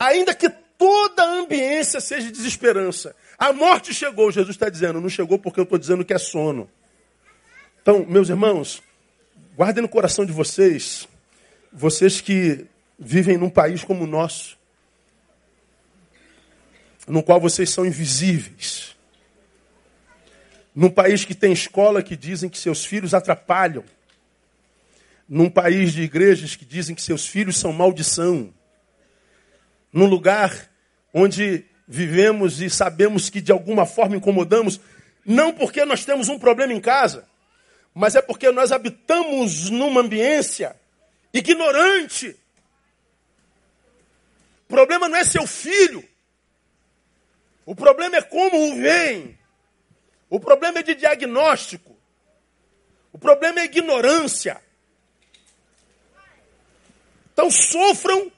Ainda 0.00 0.34
que 0.34 0.48
toda 0.78 1.22
a 1.22 1.32
ambiência 1.40 2.00
seja 2.00 2.32
desesperança. 2.32 3.14
A 3.38 3.52
morte 3.52 3.94
chegou, 3.94 4.32
Jesus 4.32 4.56
está 4.56 4.68
dizendo, 4.68 5.00
não 5.00 5.08
chegou 5.08 5.38
porque 5.38 5.60
eu 5.60 5.64
estou 5.64 5.78
dizendo 5.78 6.04
que 6.04 6.12
é 6.12 6.18
sono. 6.18 6.68
Então, 7.80 8.04
meus 8.04 8.28
irmãos, 8.28 8.82
guardem 9.56 9.80
no 9.80 9.88
coração 9.88 10.26
de 10.26 10.32
vocês, 10.32 11.06
vocês 11.72 12.20
que 12.20 12.66
vivem 12.98 13.38
num 13.38 13.48
país 13.48 13.84
como 13.84 14.02
o 14.02 14.06
nosso, 14.08 14.58
no 17.06 17.22
qual 17.22 17.40
vocês 17.40 17.70
são 17.70 17.86
invisíveis. 17.86 18.96
Num 20.74 20.90
país 20.90 21.24
que 21.24 21.34
tem 21.34 21.52
escola 21.52 22.02
que 22.02 22.16
dizem 22.16 22.48
que 22.48 22.58
seus 22.58 22.84
filhos 22.84 23.14
atrapalham. 23.14 23.84
Num 25.28 25.48
país 25.48 25.92
de 25.92 26.02
igrejas 26.02 26.56
que 26.56 26.64
dizem 26.64 26.94
que 26.94 27.02
seus 27.02 27.26
filhos 27.26 27.56
são 27.56 27.72
maldição. 27.72 28.52
Num 29.92 30.06
lugar 30.06 30.70
onde 31.12 31.64
vivemos 31.88 32.60
e 32.60 32.68
sabemos 32.68 33.30
que 33.30 33.40
de 33.40 33.50
alguma 33.50 33.86
forma 33.86 34.16
incomodamos, 34.16 34.78
não 35.24 35.52
porque 35.52 35.84
nós 35.86 36.04
temos 36.04 36.28
um 36.28 36.38
problema 36.38 36.72
em 36.72 36.80
casa, 36.80 37.26
mas 37.94 38.14
é 38.14 38.20
porque 38.20 38.50
nós 38.52 38.70
habitamos 38.70 39.70
numa 39.70 40.02
ambiência 40.02 40.76
ignorante. 41.32 42.36
O 44.64 44.68
problema 44.68 45.08
não 45.08 45.16
é 45.16 45.24
seu 45.24 45.46
filho. 45.46 46.06
O 47.64 47.74
problema 47.74 48.16
é 48.16 48.22
como 48.22 48.70
o 48.70 48.76
vem. 48.76 49.38
O 50.28 50.38
problema 50.38 50.80
é 50.80 50.82
de 50.82 50.94
diagnóstico. 50.94 51.96
O 53.12 53.18
problema 53.18 53.60
é 53.60 53.64
ignorância. 53.64 54.60
Então 57.32 57.50
sofram 57.50 58.30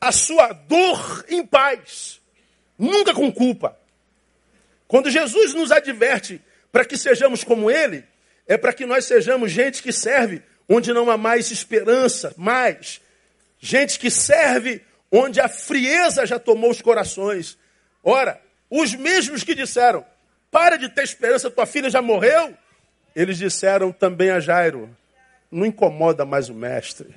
a 0.00 0.12
sua 0.12 0.52
dor 0.52 1.24
em 1.28 1.44
paz, 1.44 2.21
nunca 2.82 3.14
com 3.14 3.30
culpa. 3.30 3.78
Quando 4.88 5.10
Jesus 5.10 5.54
nos 5.54 5.70
adverte 5.70 6.40
para 6.70 6.84
que 6.84 6.96
sejamos 6.96 7.44
como 7.44 7.70
Ele, 7.70 8.04
é 8.46 8.56
para 8.56 8.72
que 8.72 8.84
nós 8.84 9.04
sejamos 9.04 9.52
gente 9.52 9.82
que 9.82 9.92
serve 9.92 10.42
onde 10.68 10.92
não 10.92 11.10
há 11.10 11.16
mais 11.16 11.50
esperança, 11.50 12.34
mais. 12.36 13.00
Gente 13.60 13.98
que 13.98 14.10
serve 14.10 14.82
onde 15.10 15.40
a 15.40 15.48
frieza 15.48 16.26
já 16.26 16.38
tomou 16.38 16.70
os 16.70 16.82
corações. 16.82 17.56
Ora, 18.02 18.40
os 18.68 18.94
mesmos 18.94 19.44
que 19.44 19.54
disseram, 19.54 20.04
para 20.50 20.76
de 20.76 20.88
ter 20.88 21.04
esperança, 21.04 21.50
tua 21.50 21.66
filha 21.66 21.88
já 21.88 22.02
morreu, 22.02 22.52
eles 23.14 23.38
disseram 23.38 23.92
também 23.92 24.30
a 24.30 24.40
Jairo, 24.40 24.94
não 25.50 25.64
incomoda 25.64 26.24
mais 26.24 26.48
o 26.48 26.54
mestre. 26.54 27.14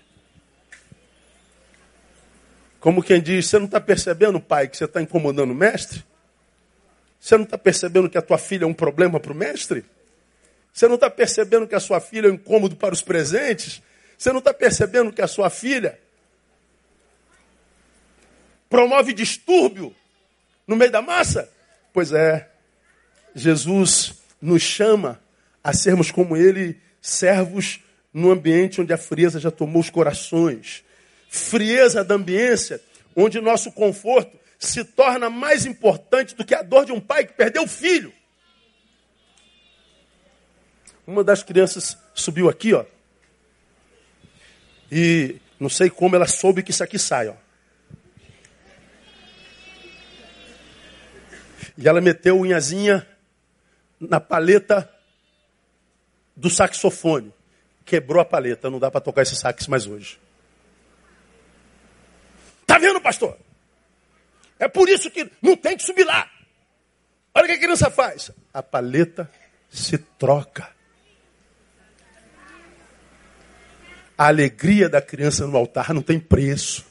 Como 2.86 3.02
quem 3.02 3.20
diz, 3.20 3.48
você 3.48 3.58
não 3.58 3.66
está 3.66 3.82
percebendo, 3.82 4.40
pai, 4.40 4.68
que 4.68 4.78
você 4.78 4.86
está 4.86 5.02
incomodando 5.02 5.50
o 5.50 5.56
mestre? 5.56 6.06
Você 7.20 7.36
não 7.36 7.44
está 7.44 7.58
percebendo 7.58 8.08
que 8.08 8.16
a 8.16 8.22
tua 8.22 8.38
filha 8.38 8.64
é 8.64 8.68
um 8.68 8.76
problema 8.76 9.20
para 9.20 9.32
o 9.32 9.36
mestre? 9.36 9.84
Você 10.72 10.88
não 10.88 10.94
está 10.94 11.10
percebendo 11.10 11.68
que 11.68 11.74
a 11.74 11.80
sua 11.80 12.00
filha 12.00 12.28
é 12.28 12.30
um 12.30 12.36
incômodo 12.36 12.76
para 12.76 12.94
os 12.94 13.02
presentes? 13.02 13.82
Você 14.16 14.32
não 14.32 14.38
está 14.38 14.54
percebendo 14.54 15.12
que 15.12 15.24
a 15.24 15.28
sua 15.28 15.50
filha 15.50 16.00
promove 18.70 19.14
distúrbio 19.14 19.92
no 20.68 20.76
meio 20.76 20.92
da 20.92 21.02
massa? 21.02 21.50
Pois 21.92 22.12
é, 22.12 22.52
Jesus 23.34 24.14
nos 24.40 24.62
chama 24.62 25.20
a 25.64 25.74
sermos 25.74 26.12
como 26.12 26.38
Ele, 26.38 26.80
servos 27.02 27.80
no 28.14 28.30
ambiente 28.30 28.80
onde 28.80 28.94
a 28.94 28.98
frieza 28.98 29.40
já 29.40 29.50
tomou 29.50 29.82
os 29.82 29.90
corações. 29.90 30.86
Frieza 31.36 32.02
da 32.02 32.16
ambiência, 32.16 32.82
onde 33.14 33.42
nosso 33.42 33.70
conforto 33.70 34.40
se 34.58 34.86
torna 34.86 35.30
mais 35.30 35.66
importante 35.66 36.34
do 36.34 36.46
que 36.46 36.56
a 36.56 36.62
dor 36.62 36.86
de 36.86 36.94
um 36.94 37.00
pai 37.02 37.26
que 37.26 37.34
perdeu 37.34 37.64
o 37.64 37.68
filho. 37.68 38.14
Uma 41.06 41.26
das 41.26 41.44
crianças 41.44 41.98
subiu 42.14 42.48
aqui, 42.48 42.74
ó. 42.74 42.86
E 44.90 45.36
não 45.60 45.68
sei 45.68 45.90
como 45.90 46.16
ela 46.16 46.26
soube 46.26 46.64
que 46.64 46.72
isso 46.72 46.84
aqui 46.84 46.98
sai, 46.98 47.28
ó. 47.28 47.36
E 51.78 51.86
ela 51.86 52.00
meteu 52.00 52.40
unhazinha 52.40 53.06
na 54.00 54.22
paleta 54.22 54.90
do 56.34 56.50
saxofone. 56.50 57.34
Quebrou 57.84 58.22
a 58.22 58.26
paleta, 58.26 58.70
não 58.70 58.80
dá 58.80 58.90
para 58.90 59.02
tocar 59.02 59.24
esse 59.24 59.36
sax 59.36 59.68
mais 59.68 59.86
hoje. 59.86 60.18
Tá 62.76 62.80
vendo, 62.80 63.00
pastor? 63.00 63.38
É 64.60 64.68
por 64.68 64.90
isso 64.90 65.10
que 65.10 65.32
não 65.42 65.56
tem 65.56 65.78
que 65.78 65.84
subir 65.84 66.04
lá. 66.04 66.30
Olha 67.34 67.46
o 67.46 67.48
que 67.48 67.54
a 67.54 67.58
criança 67.58 67.90
faz. 67.90 68.32
A 68.54 68.62
paleta 68.62 69.32
se 69.70 69.98
troca. 69.98 70.68
A 74.18 74.28
alegria 74.28 74.90
da 74.90 75.02
criança 75.02 75.48
no 75.48 75.56
altar 75.56 75.94
não 75.94 76.02
tem 76.02 76.20
preço. 76.20 76.86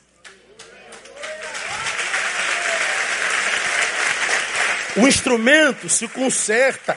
O 4.96 5.06
instrumento 5.06 5.86
se 5.90 6.08
conserta. 6.08 6.96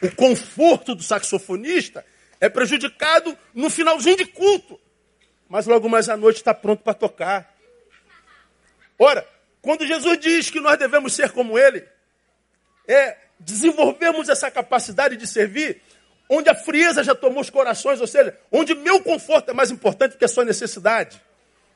O 0.00 0.10
conforto 0.12 0.94
do 0.94 1.02
saxofonista 1.02 2.02
é 2.40 2.48
prejudicado 2.48 3.36
no 3.52 3.68
finalzinho 3.68 4.16
de 4.16 4.24
culto. 4.24 4.80
Mas 5.52 5.66
logo 5.66 5.86
mais 5.86 6.08
à 6.08 6.16
noite 6.16 6.38
está 6.38 6.54
pronto 6.54 6.82
para 6.82 6.94
tocar. 6.94 7.54
Ora, 8.98 9.22
quando 9.60 9.86
Jesus 9.86 10.18
diz 10.18 10.48
que 10.48 10.58
nós 10.58 10.78
devemos 10.78 11.12
ser 11.12 11.30
como 11.30 11.58
Ele, 11.58 11.86
é 12.88 13.18
desenvolvermos 13.38 14.30
essa 14.30 14.50
capacidade 14.50 15.14
de 15.14 15.26
servir, 15.26 15.82
onde 16.26 16.48
a 16.48 16.54
frieza 16.54 17.04
já 17.04 17.14
tomou 17.14 17.42
os 17.42 17.50
corações, 17.50 18.00
ou 18.00 18.06
seja, 18.06 18.34
onde 18.50 18.74
meu 18.74 19.02
conforto 19.02 19.50
é 19.50 19.52
mais 19.52 19.70
importante 19.70 20.16
que 20.16 20.24
a 20.24 20.28
sua 20.28 20.46
necessidade. 20.46 21.20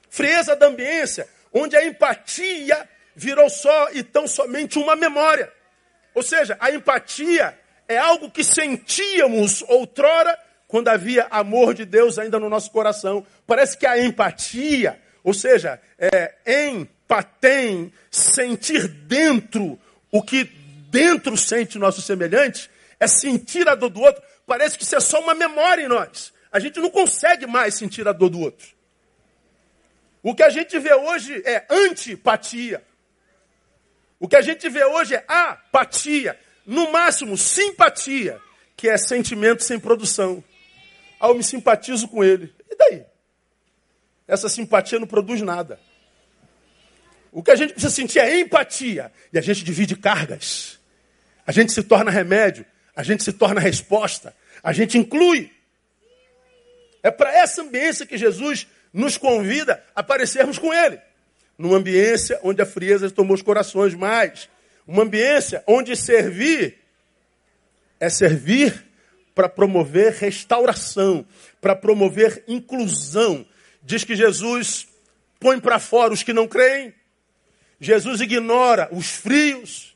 Frieza 0.09 0.57
da 0.57 0.69
ambiência, 0.69 1.29
onde 1.53 1.77
a 1.77 1.85
empatia 1.85 2.89
virou 3.15 3.51
só 3.51 3.91
e 3.93 4.03
tão 4.03 4.27
somente 4.27 4.79
uma 4.79 4.97
memória. 4.97 5.53
Ou 6.15 6.23
seja, 6.23 6.57
a 6.61 6.71
empatia 6.71 7.61
é 7.87 7.99
algo 7.99 8.31
que 8.31 8.43
sentíamos 8.43 9.61
outrora 9.69 10.46
quando 10.67 10.89
havia 10.89 11.27
amor 11.31 11.75
de 11.75 11.85
Deus 11.85 12.19
ainda 12.19 12.39
no 12.39 12.49
nosso 12.49 12.71
coração. 12.71 13.25
Parece 13.47 13.77
que 13.77 13.87
a 13.87 14.03
empatia, 14.03 15.01
ou 15.23 15.33
seja, 15.33 15.81
é, 15.99 16.35
empatem, 16.69 17.93
sentir 18.11 18.89
dentro 18.89 19.79
o 20.11 20.23
que 20.23 20.45
dentro 20.91 21.37
sente 21.37 21.79
nosso 21.79 22.01
semelhante, 22.01 22.71
é 22.99 23.07
sentir 23.07 23.69
a 23.69 23.75
dor 23.75 23.91
do 23.91 24.01
outro. 24.01 24.23
Parece 24.47 24.79
que 24.79 24.85
isso 24.85 24.97
é 24.97 25.01
só 25.01 25.21
uma 25.21 25.35
memória 25.35 25.85
em 25.85 25.89
nós. 25.89 26.33
A 26.51 26.59
gente 26.59 26.81
não 26.81 26.91
consegue 26.91 27.47
mais 27.47 27.75
sentir 27.75 28.07
a 28.09 28.13
dor 28.13 28.31
do 28.31 28.41
outro. 28.41 28.69
O 30.23 30.35
que 30.35 30.43
a 30.43 30.51
gente 30.51 30.79
vê 30.79 30.95
hoje 30.95 31.43
é 31.45 31.65
antipatia. 31.71 32.83
O 34.19 34.27
que 34.27 34.37
a 34.37 34.41
gente 34.41 34.69
vê 34.69 34.85
hoje 34.85 35.15
é 35.15 35.25
apatia, 35.29 36.39
no 36.65 36.91
máximo 36.91 37.37
simpatia, 37.37 38.41
que 38.77 38.89
é 38.89 38.97
sentimento 38.97 39.63
sem 39.63 39.79
produção. 39.79 40.43
Ah, 41.21 41.29
eu 41.29 41.35
me 41.35 41.43
simpatizo 41.43 42.09
com 42.09 42.23
ele. 42.23 42.55
E 42.71 42.77
daí? 42.77 43.05
Essa 44.29 44.49
simpatia 44.49 44.99
não 44.99 45.07
produz 45.07 45.41
nada. 45.41 45.79
O 47.33 47.43
que 47.43 47.51
a 47.51 47.57
gente 47.57 47.73
precisa 47.73 47.95
sentir 47.95 48.19
é 48.19 48.41
empatia. 48.41 49.13
E 49.33 49.39
a 49.39 49.43
gente 49.43 49.63
divide 49.63 49.95
cargas. 49.97 50.79
A 51.47 51.53
gente 51.53 51.73
se 51.73 51.83
torna 51.83 52.11
remédio. 52.11 52.65
A 52.95 53.03
gente 53.03 53.23
se 53.23 53.33
torna 53.33 53.61
resposta. 53.61 54.35
A 54.63 54.73
gente 54.73 54.97
inclui. 54.99 55.53
É 57.03 57.11
para 57.11 57.33
essa 57.33 57.63
ambiência 57.63 58.07
que 58.07 58.17
Jesus 58.17 58.67
nos 58.93 59.17
convida 59.19 59.85
a 59.95 60.03
parecermos 60.03 60.59
com 60.59 60.73
Ele. 60.73 60.99
Numa 61.59 61.77
ambiência 61.77 62.41
onde 62.43 62.63
a 62.63 62.67
frieza 62.67 63.11
tomou 63.11 63.35
os 63.35 63.43
corações 63.43 63.95
mais. 63.95 64.49
Uma 64.87 65.03
ambiência 65.03 65.63
onde 65.67 65.95
servir 65.95 66.79
é 68.01 68.09
servir 68.09 68.86
para 69.37 69.51
promover 69.51 70.15
restauração, 70.15 71.27
para 71.61 71.77
promover 71.77 72.43
inclusão. 72.49 73.45
Diz 73.83 74.03
que 74.03 74.17
Jesus 74.17 74.89
põe 75.39 75.61
para 75.61 75.79
fora 75.79 76.15
os 76.15 76.23
que 76.23 76.33
não 76.33 76.49
creem, 76.49 76.95
Jesus 77.79 78.23
ignora 78.23 78.89
os 78.91 79.11
frios, 79.11 79.95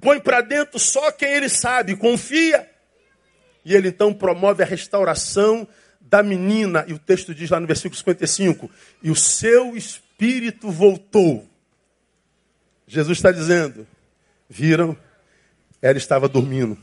põe 0.00 0.18
para 0.18 0.40
dentro 0.40 0.80
só 0.80 1.12
quem 1.12 1.32
ele 1.32 1.48
sabe, 1.48 1.94
confia. 1.94 2.68
E 3.64 3.72
ele 3.72 3.86
então 3.86 4.12
promove 4.12 4.64
a 4.64 4.66
restauração 4.66 5.68
da 6.00 6.20
menina. 6.20 6.84
E 6.88 6.92
o 6.92 6.98
texto 6.98 7.32
diz 7.32 7.48
lá 7.50 7.60
no 7.60 7.68
versículo 7.68 7.96
55: 7.96 8.68
E 9.00 9.12
o 9.12 9.14
seu 9.14 9.76
espírito 9.76 10.72
voltou. 10.72 11.48
Jesus 12.88 13.18
está 13.18 13.30
dizendo: 13.30 13.86
Viram? 14.50 14.96
Ela 15.80 15.98
estava 15.98 16.28
dormindo. 16.28 16.76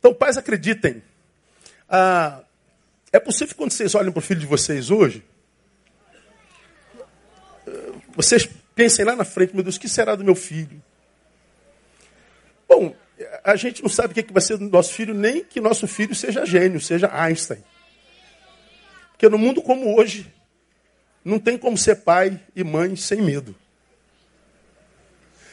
Então, 0.00 0.12
pais, 0.12 0.36
acreditem. 0.36 1.00
Ah, 1.88 2.42
é 3.12 3.18
possível 3.18 3.48
que 3.48 3.54
quando 3.54 3.72
vocês 3.72 3.94
olham 3.94 4.12
para 4.12 4.18
o 4.18 4.22
filho 4.22 4.40
de 4.40 4.46
vocês 4.46 4.90
hoje, 4.90 5.24
vocês 8.14 8.48
pensem 8.74 9.04
lá 9.04 9.16
na 9.16 9.24
frente, 9.24 9.54
meu 9.54 9.62
Deus, 9.62 9.76
o 9.76 9.80
que 9.80 9.88
será 9.88 10.14
do 10.14 10.24
meu 10.24 10.34
filho? 10.34 10.82
Bom, 12.68 12.94
a 13.42 13.56
gente 13.56 13.82
não 13.82 13.88
sabe 13.88 14.12
o 14.12 14.24
que 14.24 14.32
vai 14.32 14.42
ser 14.42 14.58
do 14.58 14.68
nosso 14.68 14.92
filho, 14.92 15.14
nem 15.14 15.44
que 15.44 15.60
nosso 15.60 15.86
filho 15.86 16.14
seja 16.14 16.44
gênio, 16.44 16.80
seja 16.80 17.10
Einstein. 17.12 17.62
Porque 19.10 19.28
no 19.28 19.38
mundo 19.38 19.62
como 19.62 19.98
hoje, 19.98 20.32
não 21.24 21.38
tem 21.38 21.58
como 21.58 21.76
ser 21.76 21.96
pai 21.96 22.40
e 22.54 22.62
mãe 22.62 22.94
sem 22.94 23.20
medo. 23.20 23.56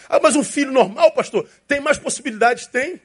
Ah, 0.08 0.20
mas 0.22 0.36
um 0.36 0.44
filho 0.44 0.72
normal, 0.72 1.12
pastor, 1.12 1.48
tem 1.68 1.80
mais 1.80 1.98
possibilidades? 1.98 2.68
Tem. 2.68 3.02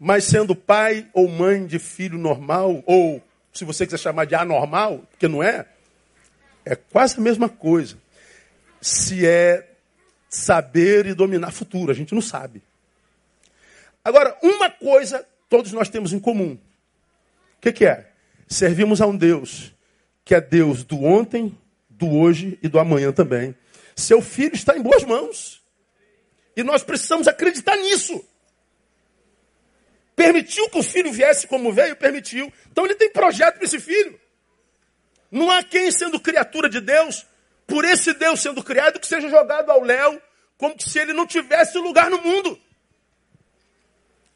Mas 0.00 0.24
sendo 0.24 0.56
pai 0.56 1.06
ou 1.12 1.28
mãe 1.28 1.66
de 1.66 1.78
filho 1.78 2.16
normal, 2.16 2.82
ou 2.86 3.22
se 3.52 3.66
você 3.66 3.84
quiser 3.84 3.98
chamar 3.98 4.24
de 4.24 4.34
anormal, 4.34 5.06
porque 5.10 5.28
não 5.28 5.42
é, 5.42 5.66
é 6.64 6.74
quase 6.74 7.18
a 7.18 7.20
mesma 7.20 7.50
coisa. 7.50 7.98
Se 8.80 9.26
é 9.26 9.68
saber 10.30 11.04
e 11.04 11.12
dominar 11.12 11.50
futuro, 11.50 11.92
a 11.92 11.94
gente 11.94 12.14
não 12.14 12.22
sabe. 12.22 12.62
Agora, 14.02 14.34
uma 14.42 14.70
coisa 14.70 15.26
todos 15.50 15.72
nós 15.72 15.90
temos 15.90 16.14
em 16.14 16.18
comum. 16.18 16.54
O 16.54 17.60
que, 17.60 17.72
que 17.72 17.84
é? 17.84 18.10
Servimos 18.48 19.02
a 19.02 19.06
um 19.06 19.16
Deus 19.16 19.74
que 20.24 20.34
é 20.34 20.40
Deus 20.40 20.84
do 20.84 21.02
ontem, 21.02 21.58
do 21.88 22.08
hoje 22.08 22.56
e 22.62 22.68
do 22.68 22.78
amanhã 22.78 23.10
também. 23.10 23.52
Seu 23.96 24.22
filho 24.22 24.54
está 24.54 24.76
em 24.76 24.80
boas 24.80 25.02
mãos. 25.02 25.60
E 26.56 26.62
nós 26.62 26.84
precisamos 26.84 27.26
acreditar 27.26 27.76
nisso. 27.76 28.24
Permitiu 30.20 30.68
que 30.68 30.78
o 30.78 30.82
filho 30.82 31.10
viesse 31.10 31.46
como 31.46 31.72
veio? 31.72 31.96
Permitiu. 31.96 32.52
Então 32.70 32.84
ele 32.84 32.94
tem 32.94 33.10
projeto 33.10 33.54
para 33.54 33.64
esse 33.64 33.80
filho. 33.80 34.20
Não 35.30 35.50
há 35.50 35.62
quem, 35.62 35.90
sendo 35.90 36.20
criatura 36.20 36.68
de 36.68 36.78
Deus, 36.78 37.24
por 37.66 37.86
esse 37.86 38.12
Deus 38.12 38.38
sendo 38.38 38.62
criado, 38.62 39.00
que 39.00 39.06
seja 39.06 39.30
jogado 39.30 39.70
ao 39.70 39.82
léu, 39.82 40.20
como 40.58 40.74
se 40.78 40.98
ele 40.98 41.14
não 41.14 41.26
tivesse 41.26 41.78
lugar 41.78 42.10
no 42.10 42.20
mundo. 42.20 42.60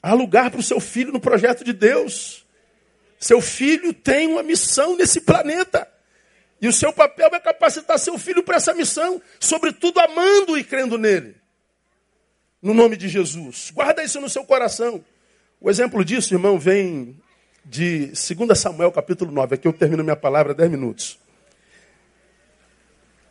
Há 0.02 0.14
lugar 0.14 0.50
para 0.50 0.60
o 0.60 0.62
seu 0.62 0.80
filho 0.80 1.12
no 1.12 1.20
projeto 1.20 1.62
de 1.62 1.74
Deus. 1.74 2.46
Seu 3.20 3.42
filho 3.42 3.92
tem 3.92 4.26
uma 4.26 4.42
missão 4.42 4.96
nesse 4.96 5.20
planeta. 5.20 5.86
E 6.62 6.66
o 6.66 6.72
seu 6.72 6.94
papel 6.94 7.28
é 7.30 7.40
capacitar 7.40 7.98
seu 7.98 8.16
filho 8.16 8.42
para 8.42 8.56
essa 8.56 8.72
missão, 8.72 9.20
sobretudo 9.38 10.00
amando 10.00 10.56
e 10.56 10.64
crendo 10.64 10.96
nele. 10.96 11.36
No 12.62 12.72
nome 12.72 12.96
de 12.96 13.06
Jesus. 13.06 13.70
Guarda 13.70 14.02
isso 14.02 14.18
no 14.18 14.30
seu 14.30 14.46
coração. 14.46 15.04
O 15.64 15.70
exemplo 15.70 16.04
disso, 16.04 16.34
irmão, 16.34 16.58
vem 16.58 17.18
de 17.64 18.08
2 18.08 18.58
Samuel, 18.58 18.92
capítulo 18.92 19.32
9. 19.32 19.54
Aqui 19.54 19.66
eu 19.66 19.72
termino 19.72 20.04
minha 20.04 20.14
palavra 20.14 20.52
10 20.52 20.70
minutos. 20.70 21.18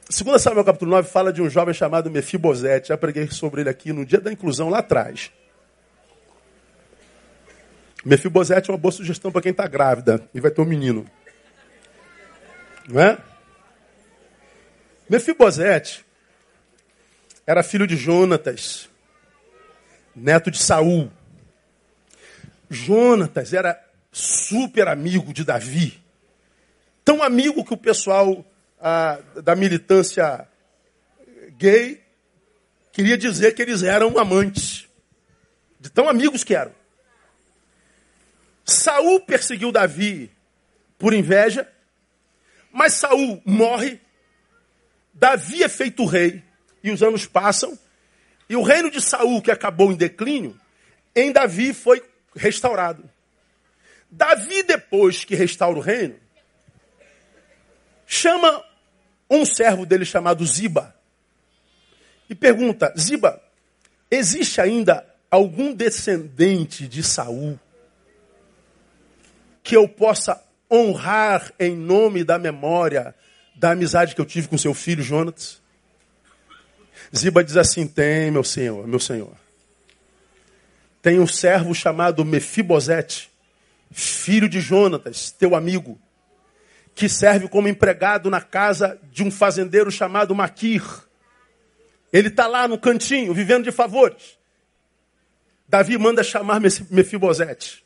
2 0.10 0.42
Samuel, 0.42 0.66
capítulo 0.66 0.90
9, 0.90 1.08
fala 1.08 1.32
de 1.32 1.44
um 1.44 1.48
jovem 1.48 1.76
chamado 1.76 2.10
Mefibosete. 2.10 2.88
Já 2.88 2.98
preguei 2.98 3.30
sobre 3.30 3.62
ele 3.62 3.70
aqui 3.70 3.94
no 3.94 4.04
dia 4.04 4.20
da 4.20 4.32
inclusão, 4.32 4.68
lá 4.68 4.80
atrás. 4.80 5.32
Mefibosete 8.04 8.72
é 8.72 8.74
uma 8.74 8.80
boa 8.80 8.92
sugestão 8.92 9.32
para 9.32 9.44
quem 9.44 9.52
está 9.52 9.68
grávida 9.68 10.28
e 10.34 10.40
vai 10.40 10.50
ter 10.50 10.60
um 10.60 10.66
menino. 10.66 11.06
Não 12.90 13.00
é? 13.00 13.20
Mefibosete 15.08 16.04
era 17.46 17.62
filho 17.62 17.86
de 17.86 17.96
Jonatas, 17.96 18.90
neto 20.16 20.50
de 20.50 20.58
Saul. 20.58 21.12
Jonatas 22.74 23.54
era 23.54 23.80
super 24.12 24.88
amigo 24.88 25.34
de 25.34 25.44
Davi. 25.44 26.02
Tão 27.06 27.22
amigo 27.22 27.64
que 27.64 27.74
o 27.74 27.78
pessoal 27.78 28.46
ah, 28.80 29.20
da 29.44 29.56
militância 29.56 30.48
gay 31.58 32.02
queria 32.92 33.18
dizer 33.18 33.54
que 33.54 33.62
eles 33.62 33.84
eram 33.84 34.18
amantes. 34.18 34.88
De 35.80 35.90
tão 35.90 36.08
amigos 36.10 36.44
que 36.44 36.56
eram. 36.56 36.74
Saul 38.66 39.20
perseguiu 39.22 39.72
Davi 39.72 40.32
por 40.98 41.14
inveja, 41.14 41.68
mas 42.72 42.94
Saul 42.94 43.42
morre, 43.46 44.00
Davi 45.14 45.64
é 45.64 45.70
feito 45.70 46.06
rei, 46.06 46.42
e 46.82 46.92
os 46.92 47.04
anos 47.04 47.26
passam, 47.26 47.78
e 48.50 48.56
o 48.56 48.64
reino 48.64 48.90
de 48.90 49.02
Saul, 49.02 49.42
que 49.42 49.52
acabou 49.52 49.92
em 49.92 49.96
declínio, 49.96 50.58
em 51.16 51.32
Davi 51.32 51.74
foi 51.74 52.02
restaurado. 52.36 53.10
Davi, 54.10 54.64
depois 54.64 55.26
que 55.26 55.36
restaura 55.36 55.78
o 55.78 55.82
reino, 55.82 56.16
chama 58.06 58.64
um 59.30 59.46
servo 59.46 59.86
dele 59.86 60.06
chamado 60.06 60.46
Ziba 60.46 60.96
e 62.30 62.36
pergunta: 62.36 62.94
Ziba, 62.98 63.42
existe 64.10 64.62
ainda 64.62 65.06
algum 65.30 65.74
descendente 65.74 66.88
de 66.88 67.02
Saul 67.02 67.60
que 69.64 69.76
eu 69.76 69.88
possa 69.88 70.44
honrar 70.70 71.52
em 71.60 71.76
nome 71.76 72.24
da 72.24 72.38
memória 72.38 73.16
da 73.56 73.72
amizade 73.72 74.14
que 74.14 74.22
eu 74.22 74.26
tive 74.26 74.48
com 74.48 74.58
seu 74.58 74.74
filho 74.74 75.04
Jonatas? 75.04 75.62
Ziba 77.16 77.44
diz 77.44 77.58
assim: 77.58 77.88
Tem, 77.88 78.30
meu 78.30 78.44
senhor, 78.44 78.88
meu 78.88 79.00
senhor. 79.00 79.43
Tem 81.04 81.20
um 81.20 81.28
servo 81.28 81.76
chamado 81.76 82.24
Mefibosete, 82.24 83.30
filho 83.92 84.48
de 84.48 84.62
Jonatas, 84.62 85.32
teu 85.32 85.54
amigo, 85.54 86.00
que 86.96 87.10
serve 87.10 87.50
como 87.50 87.68
empregado 87.68 88.30
na 88.30 88.40
casa 88.40 88.98
de 89.12 89.22
um 89.22 89.30
fazendeiro 89.30 89.92
chamado 89.92 90.34
Maquir. 90.34 90.82
Ele 92.14 92.30
está 92.30 92.48
lá 92.48 92.70
no 92.70 92.78
cantinho, 92.78 93.34
vivendo 93.34 93.66
de 93.66 93.72
favores. 93.74 94.40
Davi 95.68 95.98
manda 95.98 96.24
chamar 96.24 96.62
Mefibosete. 96.62 97.84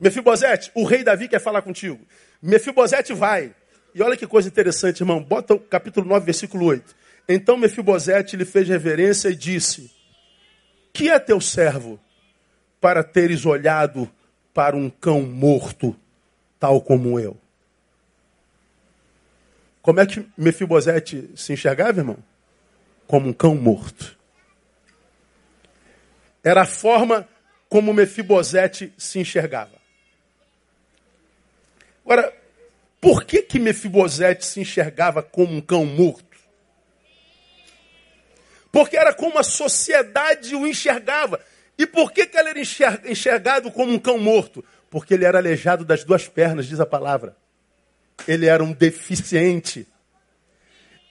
Mefibosete, 0.00 0.72
o 0.74 0.82
rei 0.82 1.04
Davi 1.04 1.28
quer 1.28 1.38
falar 1.40 1.62
contigo. 1.62 2.04
Mefibosete 2.42 3.12
vai. 3.12 3.54
E 3.94 4.02
olha 4.02 4.16
que 4.16 4.26
coisa 4.26 4.48
interessante, 4.48 5.02
irmão. 5.02 5.22
Bota 5.22 5.54
o 5.54 5.60
capítulo 5.60 6.08
9, 6.08 6.26
versículo 6.26 6.66
8. 6.66 6.96
Então 7.28 7.56
Mefibosete 7.56 8.36
lhe 8.36 8.44
fez 8.44 8.66
reverência 8.66 9.28
e 9.28 9.36
disse: 9.36 9.88
Que 10.92 11.10
é 11.10 11.18
teu 11.20 11.40
servo 11.40 12.00
para 12.84 13.02
teres 13.02 13.46
olhado 13.46 14.12
para 14.52 14.76
um 14.76 14.90
cão 14.90 15.22
morto, 15.22 15.98
tal 16.60 16.82
como 16.82 17.18
eu? 17.18 17.34
Como 19.80 20.00
é 20.00 20.06
que 20.06 20.28
Mefibosete 20.36 21.30
se 21.34 21.54
enxergava, 21.54 22.00
irmão? 22.00 22.18
Como 23.06 23.30
um 23.30 23.32
cão 23.32 23.54
morto. 23.54 24.18
Era 26.42 26.60
a 26.60 26.66
forma 26.66 27.26
como 27.70 27.94
Mefibosete 27.94 28.92
se 28.98 29.18
enxergava. 29.18 29.80
Agora, 32.04 32.36
por 33.00 33.24
que 33.24 33.40
que 33.40 33.58
Mefibosete 33.58 34.44
se 34.44 34.60
enxergava 34.60 35.22
como 35.22 35.56
um 35.56 35.62
cão 35.62 35.86
morto? 35.86 36.36
Porque 38.70 38.94
era 38.94 39.14
como 39.14 39.38
a 39.38 39.42
sociedade 39.42 40.54
o 40.54 40.66
enxergava. 40.66 41.40
E 41.76 41.86
por 41.86 42.12
que, 42.12 42.26
que 42.26 42.36
ele 42.36 42.50
era 42.50 42.60
enxergado 43.10 43.70
como 43.70 43.92
um 43.92 43.98
cão 43.98 44.18
morto? 44.18 44.64
Porque 44.88 45.14
ele 45.14 45.24
era 45.24 45.38
aleijado 45.38 45.84
das 45.84 46.04
duas 46.04 46.28
pernas, 46.28 46.66
diz 46.66 46.78
a 46.78 46.86
palavra. 46.86 47.36
Ele 48.28 48.46
era 48.46 48.62
um 48.62 48.72
deficiente. 48.72 49.86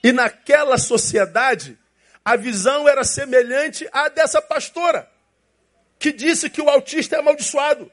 E 0.02 0.10
naquela 0.10 0.78
sociedade, 0.78 1.78
a 2.24 2.36
visão 2.36 2.88
era 2.88 3.04
semelhante 3.04 3.86
à 3.92 4.08
dessa 4.08 4.40
pastora, 4.40 5.10
que 5.98 6.12
disse 6.12 6.48
que 6.48 6.62
o 6.62 6.68
autista 6.70 7.16
é 7.16 7.18
amaldiçoado. 7.18 7.92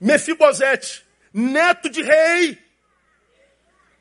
Mefibosete, 0.00 1.04
neto 1.32 1.90
de 1.90 2.02
rei, 2.02 2.58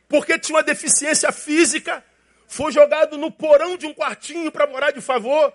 porque 0.08 0.38
tinha 0.38 0.56
uma 0.56 0.64
deficiência 0.64 1.32
física, 1.32 2.04
foi 2.48 2.72
jogado 2.72 3.18
no 3.18 3.32
porão 3.32 3.78
de 3.78 3.86
um 3.86 3.94
quartinho 3.94 4.52
para 4.52 4.66
morar 4.66 4.92
de 4.92 5.02
favor. 5.02 5.54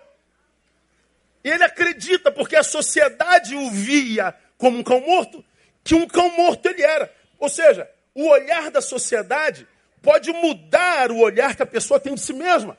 E 1.45 1.49
ele 1.51 1.63
acredita, 1.63 2.31
porque 2.31 2.55
a 2.55 2.63
sociedade 2.63 3.55
o 3.55 3.69
via 3.69 4.33
como 4.57 4.79
um 4.79 4.83
cão 4.83 4.99
morto, 4.99 5.45
que 5.83 5.93
um 5.93 6.07
cão 6.07 6.35
morto 6.35 6.65
ele 6.65 6.81
era. 6.81 7.13
Ou 7.37 7.47
seja, 7.47 7.87
o 8.15 8.27
olhar 8.27 8.71
da 8.71 8.81
sociedade 8.81 9.67
pode 10.01 10.31
mudar 10.31 11.11
o 11.11 11.19
olhar 11.19 11.55
que 11.55 11.61
a 11.61 11.67
pessoa 11.67 11.99
tem 11.99 12.15
de 12.15 12.21
si 12.21 12.33
mesma. 12.33 12.75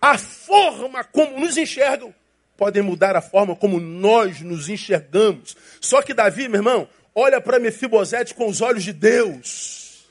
A 0.00 0.18
forma 0.18 1.04
como 1.04 1.38
nos 1.38 1.56
enxergam 1.56 2.12
podem 2.56 2.82
mudar 2.82 3.14
a 3.14 3.22
forma 3.22 3.54
como 3.54 3.78
nós 3.78 4.40
nos 4.40 4.68
enxergamos. 4.68 5.56
Só 5.80 6.02
que 6.02 6.12
Davi, 6.12 6.48
meu 6.48 6.58
irmão, 6.58 6.88
olha 7.14 7.40
para 7.40 7.60
Mefibosete 7.60 8.34
com 8.34 8.48
os 8.48 8.60
olhos 8.60 8.82
de 8.82 8.92
Deus. 8.92 10.08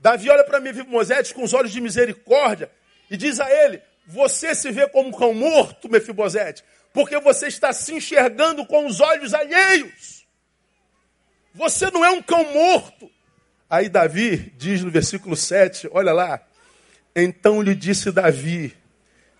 Davi 0.00 0.28
olha 0.28 0.42
para 0.42 0.58
Mefibosete 0.58 1.32
com 1.32 1.44
os 1.44 1.54
olhos 1.54 1.70
de 1.70 1.80
misericórdia 1.80 2.68
e 3.08 3.16
diz 3.16 3.38
a 3.38 3.48
ele: 3.48 3.80
Você 4.06 4.54
se 4.54 4.70
vê 4.70 4.88
como 4.88 5.08
um 5.08 5.12
cão 5.12 5.34
morto, 5.34 5.88
Mefibosete, 5.88 6.62
porque 6.92 7.18
você 7.18 7.48
está 7.48 7.72
se 7.72 7.94
enxergando 7.94 8.64
com 8.66 8.86
os 8.86 9.00
olhos 9.00 9.34
alheios. 9.34 10.26
Você 11.54 11.90
não 11.90 12.04
é 12.04 12.10
um 12.10 12.22
cão 12.22 12.52
morto. 12.52 13.10
Aí 13.68 13.88
Davi 13.88 14.52
diz 14.56 14.82
no 14.82 14.90
versículo 14.90 15.36
7, 15.36 15.88
olha 15.92 16.12
lá. 16.12 16.40
Então 17.14 17.60
lhe 17.60 17.74
disse 17.74 18.12
Davi: 18.12 18.76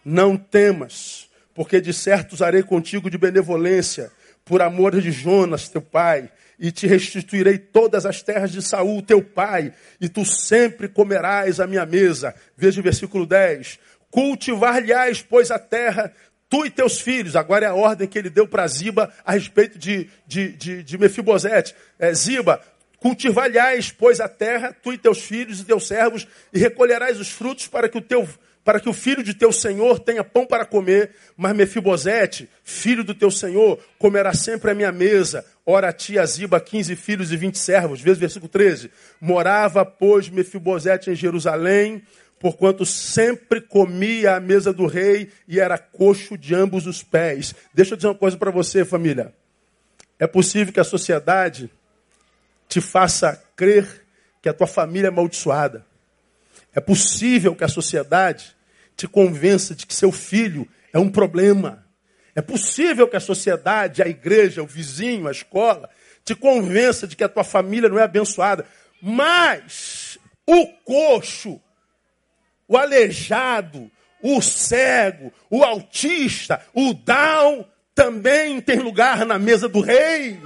Não 0.05 0.37
temas 0.37 1.27
porque 1.57 1.81
de 1.81 1.91
certo 1.91 2.35
usarei 2.35 2.63
contigo 2.63 3.09
de 3.09 3.17
benevolência, 3.17 4.13
por 4.45 4.61
amor 4.61 5.01
de 5.01 5.11
Jonas, 5.11 5.71
teu 5.71 5.81
pai, 5.81 6.31
e 6.59 6.71
te 6.71 6.87
restituirei 6.87 7.57
todas 7.57 8.05
as 8.05 8.23
terras 8.23 8.53
de 8.53 8.61
Saul, 8.61 9.03
teu 9.03 9.23
pai, 9.23 9.73
e 9.99 10.07
tu 10.07 10.23
sempre 10.25 10.87
comerás 10.87 11.59
a 11.59 11.67
minha 11.67 11.87
mesa. 11.87 12.35
Veja 12.57 12.79
o 12.79 12.85
versículo 12.85 13.27
10. 13.27 13.79
Cultivar-lhe-ás, 14.11 15.23
pois, 15.23 15.51
a 15.51 15.59
terra, 15.59 16.13
tu 16.49 16.65
e 16.65 16.71
teus 16.71 17.01
filhos. 17.01 17.37
Agora 17.37 17.67
é 17.67 17.69
a 17.69 17.75
ordem 17.75 18.09
que 18.09 18.19
ele 18.19 18.31
deu 18.31 18.47
para 18.47 18.67
Ziba 18.67 19.13
a 19.25 19.33
respeito 19.33 19.79
de, 19.79 20.09
de, 20.27 20.53
de, 20.53 20.83
de 20.83 20.99
Mefibosete. 20.99 21.75
É, 21.99 22.13
Ziba, 22.15 22.61
cultivar-lhe-ás, 22.99 23.91
pois, 23.91 24.21
a 24.21 24.29
terra, 24.29 24.75
tu 24.83 24.93
e 24.93 24.99
teus 24.99 25.23
filhos 25.23 25.61
e 25.61 25.65
teus 25.65 25.87
servos, 25.87 26.27
e 26.53 26.59
recolherás 26.59 27.21
os 27.21 27.31
frutos 27.31 27.67
para 27.69 27.89
que 27.89 27.99
o 27.99 28.03
teu 28.03 28.27
para 28.67 28.81
que 28.81 28.89
o 28.89 28.93
filho 28.93 29.23
de 29.23 29.33
teu 29.33 29.53
senhor 29.53 30.01
tenha 30.01 30.25
pão 30.25 30.45
para 30.45 30.67
comer, 30.67 31.13
mas 31.37 31.55
Mefibosete, 31.55 32.51
filho 32.65 33.05
do 33.05 33.15
teu 33.15 33.31
senhor, 33.31 33.79
comerá 33.97 34.35
sempre 34.35 34.73
à 34.73 34.75
minha 34.75 34.91
mesa. 34.91 35.47
Ora, 35.65 35.93
tia 35.93 36.27
Ziba, 36.27 36.59
quinze 36.59 36.97
filhos 36.97 37.31
e 37.31 37.37
vinte 37.37 37.59
servos. 37.59 38.01
O 38.01 38.15
versículo 38.17 38.49
13. 38.49 38.91
Morava, 39.21 39.85
pois, 39.85 40.29
Mefibosete 40.29 41.13
em 41.13 41.15
Jerusalém, 41.15 42.03
porquanto 42.39 42.85
sempre 42.85 43.61
comia 43.61 44.37
à 44.37 44.41
mesa 44.41 44.73
do 44.73 44.87
rei 44.87 45.31
e 45.49 45.59
era 45.59 45.79
coxo 45.79 46.37
de 46.37 46.55
ambos 46.55 46.87
os 46.87 47.03
pés. 47.03 47.55
Deixa 47.73 47.95
eu 47.95 47.97
dizer 47.97 48.09
uma 48.09 48.15
coisa 48.15 48.37
para 48.37 48.51
você, 48.51 48.85
família. 48.85 49.33
É 50.19 50.27
possível 50.27 50.73
que 50.73 50.81
a 50.81 50.85
sociedade 50.85 51.71
te 52.69 52.81
faça 52.81 53.43
crer 53.55 54.05
que 54.43 54.49
a 54.49 54.55
tua 54.55 54.67
família 54.67 55.09
é 55.09 55.11
amaldiçoada. 55.11 55.85
É 56.75 56.81
possível 56.81 57.55
que 57.55 57.65
a 57.65 57.69
sociedade 57.69 58.55
te 58.97 59.09
convença 59.09 59.75
de 59.75 59.87
que 59.87 59.95
seu 59.95 60.13
filho 60.13 60.69
é 60.93 60.99
um 60.99 61.11
problema. 61.11 61.85
É 62.35 62.43
possível 62.43 63.09
que 63.09 63.17
a 63.17 63.21
sociedade, 63.21 64.03
a 64.03 64.07
igreja, 64.07 64.63
o 64.63 64.67
vizinho, 64.67 65.27
a 65.27 65.31
escola, 65.31 65.89
te 66.25 66.35
convença 66.35 67.07
de 67.07 67.17
que 67.17 67.25
a 67.25 67.29
tua 67.29 67.45
família 67.45 67.89
não 67.89 67.99
é 67.99 68.03
abençoada. 68.03 68.67
Mas 69.01 70.19
o 70.47 70.67
coxo, 70.85 71.61
o 72.69 72.77
aleijado, 72.77 73.91
o 74.23 74.41
cego, 74.41 75.33
o 75.51 75.63
autista, 75.63 76.65
o 76.75 76.93
down, 76.93 77.65
também 77.95 78.61
tem 78.61 78.79
lugar 78.79 79.25
na 79.25 79.39
mesa 79.39 79.69
do 79.69 79.81
rei. 79.81 80.39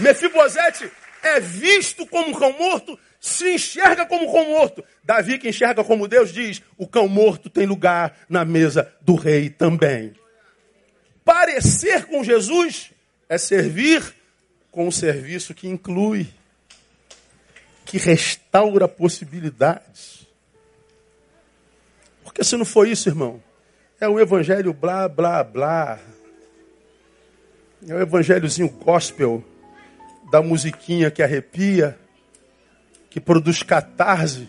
Mefibosete 0.00 0.90
é 1.22 1.40
visto 1.40 2.06
como 2.06 2.28
um 2.28 2.34
cão 2.34 2.52
morto, 2.52 2.98
se 3.20 3.54
enxerga 3.54 4.04
como 4.04 4.28
um 4.28 4.32
cão 4.32 4.44
morto. 4.50 4.84
Davi, 5.02 5.38
que 5.38 5.48
enxerga 5.48 5.82
como 5.82 6.08
Deus, 6.08 6.32
diz: 6.32 6.60
o 6.76 6.86
cão 6.86 7.08
morto 7.08 7.48
tem 7.48 7.64
lugar 7.64 8.14
na 8.28 8.44
mesa 8.44 8.92
do 9.00 9.14
rei 9.14 9.48
também. 9.48 10.12
Parecer 11.24 12.04
com 12.04 12.22
Jesus 12.22 12.90
é 13.28 13.38
servir 13.38 14.02
com 14.74 14.88
um 14.88 14.90
serviço 14.90 15.54
que 15.54 15.68
inclui, 15.68 16.26
que 17.84 17.96
restaura 17.96 18.88
possibilidades. 18.88 20.26
Porque 22.24 22.42
se 22.42 22.56
não 22.56 22.64
for 22.64 22.88
isso, 22.88 23.08
irmão, 23.08 23.40
é 24.00 24.08
um 24.08 24.18
evangelho 24.18 24.74
blá, 24.74 25.08
blá, 25.08 25.44
blá. 25.44 26.00
É 27.86 27.94
um 27.94 28.00
evangelhozinho 28.00 28.68
gospel 28.68 29.44
da 30.32 30.42
musiquinha 30.42 31.08
que 31.08 31.22
arrepia, 31.22 31.96
que 33.08 33.20
produz 33.20 33.62
catarse, 33.62 34.48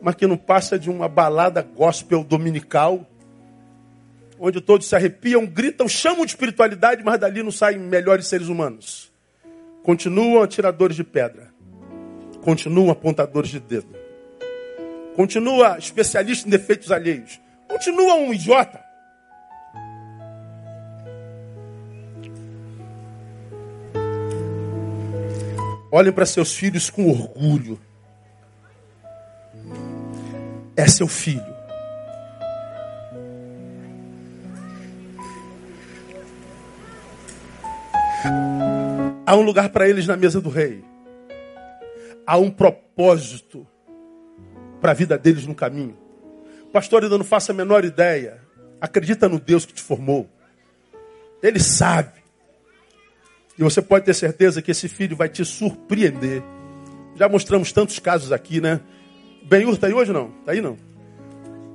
mas 0.00 0.14
que 0.14 0.26
não 0.26 0.38
passa 0.38 0.78
de 0.78 0.88
uma 0.88 1.06
balada 1.06 1.60
gospel 1.60 2.24
dominical, 2.24 3.06
onde 4.38 4.58
todos 4.58 4.86
se 4.86 4.96
arrepiam, 4.96 5.44
gritam, 5.44 5.86
chamam 5.86 6.24
de 6.24 6.32
espiritualidade, 6.32 7.04
mas 7.04 7.20
dali 7.20 7.42
não 7.42 7.52
saem 7.52 7.78
melhores 7.78 8.26
seres 8.26 8.48
humanos. 8.48 9.09
Continuam 9.82 10.42
atiradores 10.42 10.96
de 10.96 11.04
pedra, 11.04 11.50
continuam 12.42 12.90
apontadores 12.90 13.50
de 13.50 13.58
dedo, 13.58 13.88
continua 15.16 15.78
especialista 15.78 16.46
em 16.46 16.50
defeitos 16.50 16.92
alheios, 16.92 17.40
continua 17.66 18.14
um 18.14 18.32
idiota. 18.32 18.90
Olhem 25.92 26.12
para 26.12 26.24
seus 26.24 26.54
filhos 26.54 26.88
com 26.88 27.10
orgulho. 27.10 27.80
É 30.76 30.86
seu 30.86 31.08
filho. 31.08 31.49
Há 39.30 39.36
um 39.36 39.42
lugar 39.42 39.68
para 39.68 39.88
eles 39.88 40.08
na 40.08 40.16
mesa 40.16 40.40
do 40.40 40.48
rei. 40.48 40.82
Há 42.26 42.36
um 42.36 42.50
propósito 42.50 43.64
para 44.80 44.90
a 44.90 44.94
vida 44.94 45.16
deles 45.16 45.46
no 45.46 45.54
caminho. 45.54 45.96
Pastor, 46.72 47.04
ainda 47.04 47.16
não 47.16 47.24
faço 47.24 47.52
a 47.52 47.54
menor 47.54 47.84
ideia. 47.84 48.40
Acredita 48.80 49.28
no 49.28 49.38
Deus 49.38 49.64
que 49.64 49.72
te 49.72 49.82
formou. 49.82 50.28
Ele 51.40 51.60
sabe. 51.60 52.10
E 53.56 53.62
você 53.62 53.80
pode 53.80 54.04
ter 54.04 54.14
certeza 54.14 54.60
que 54.60 54.72
esse 54.72 54.88
filho 54.88 55.14
vai 55.16 55.28
te 55.28 55.44
surpreender. 55.44 56.42
Já 57.14 57.28
mostramos 57.28 57.70
tantos 57.70 58.00
casos 58.00 58.32
aqui, 58.32 58.60
né? 58.60 58.80
Benhur 59.44 59.74
está 59.74 59.86
aí 59.86 59.94
hoje 59.94 60.12
não? 60.12 60.34
Está 60.40 60.50
aí 60.50 60.60
não? 60.60 60.76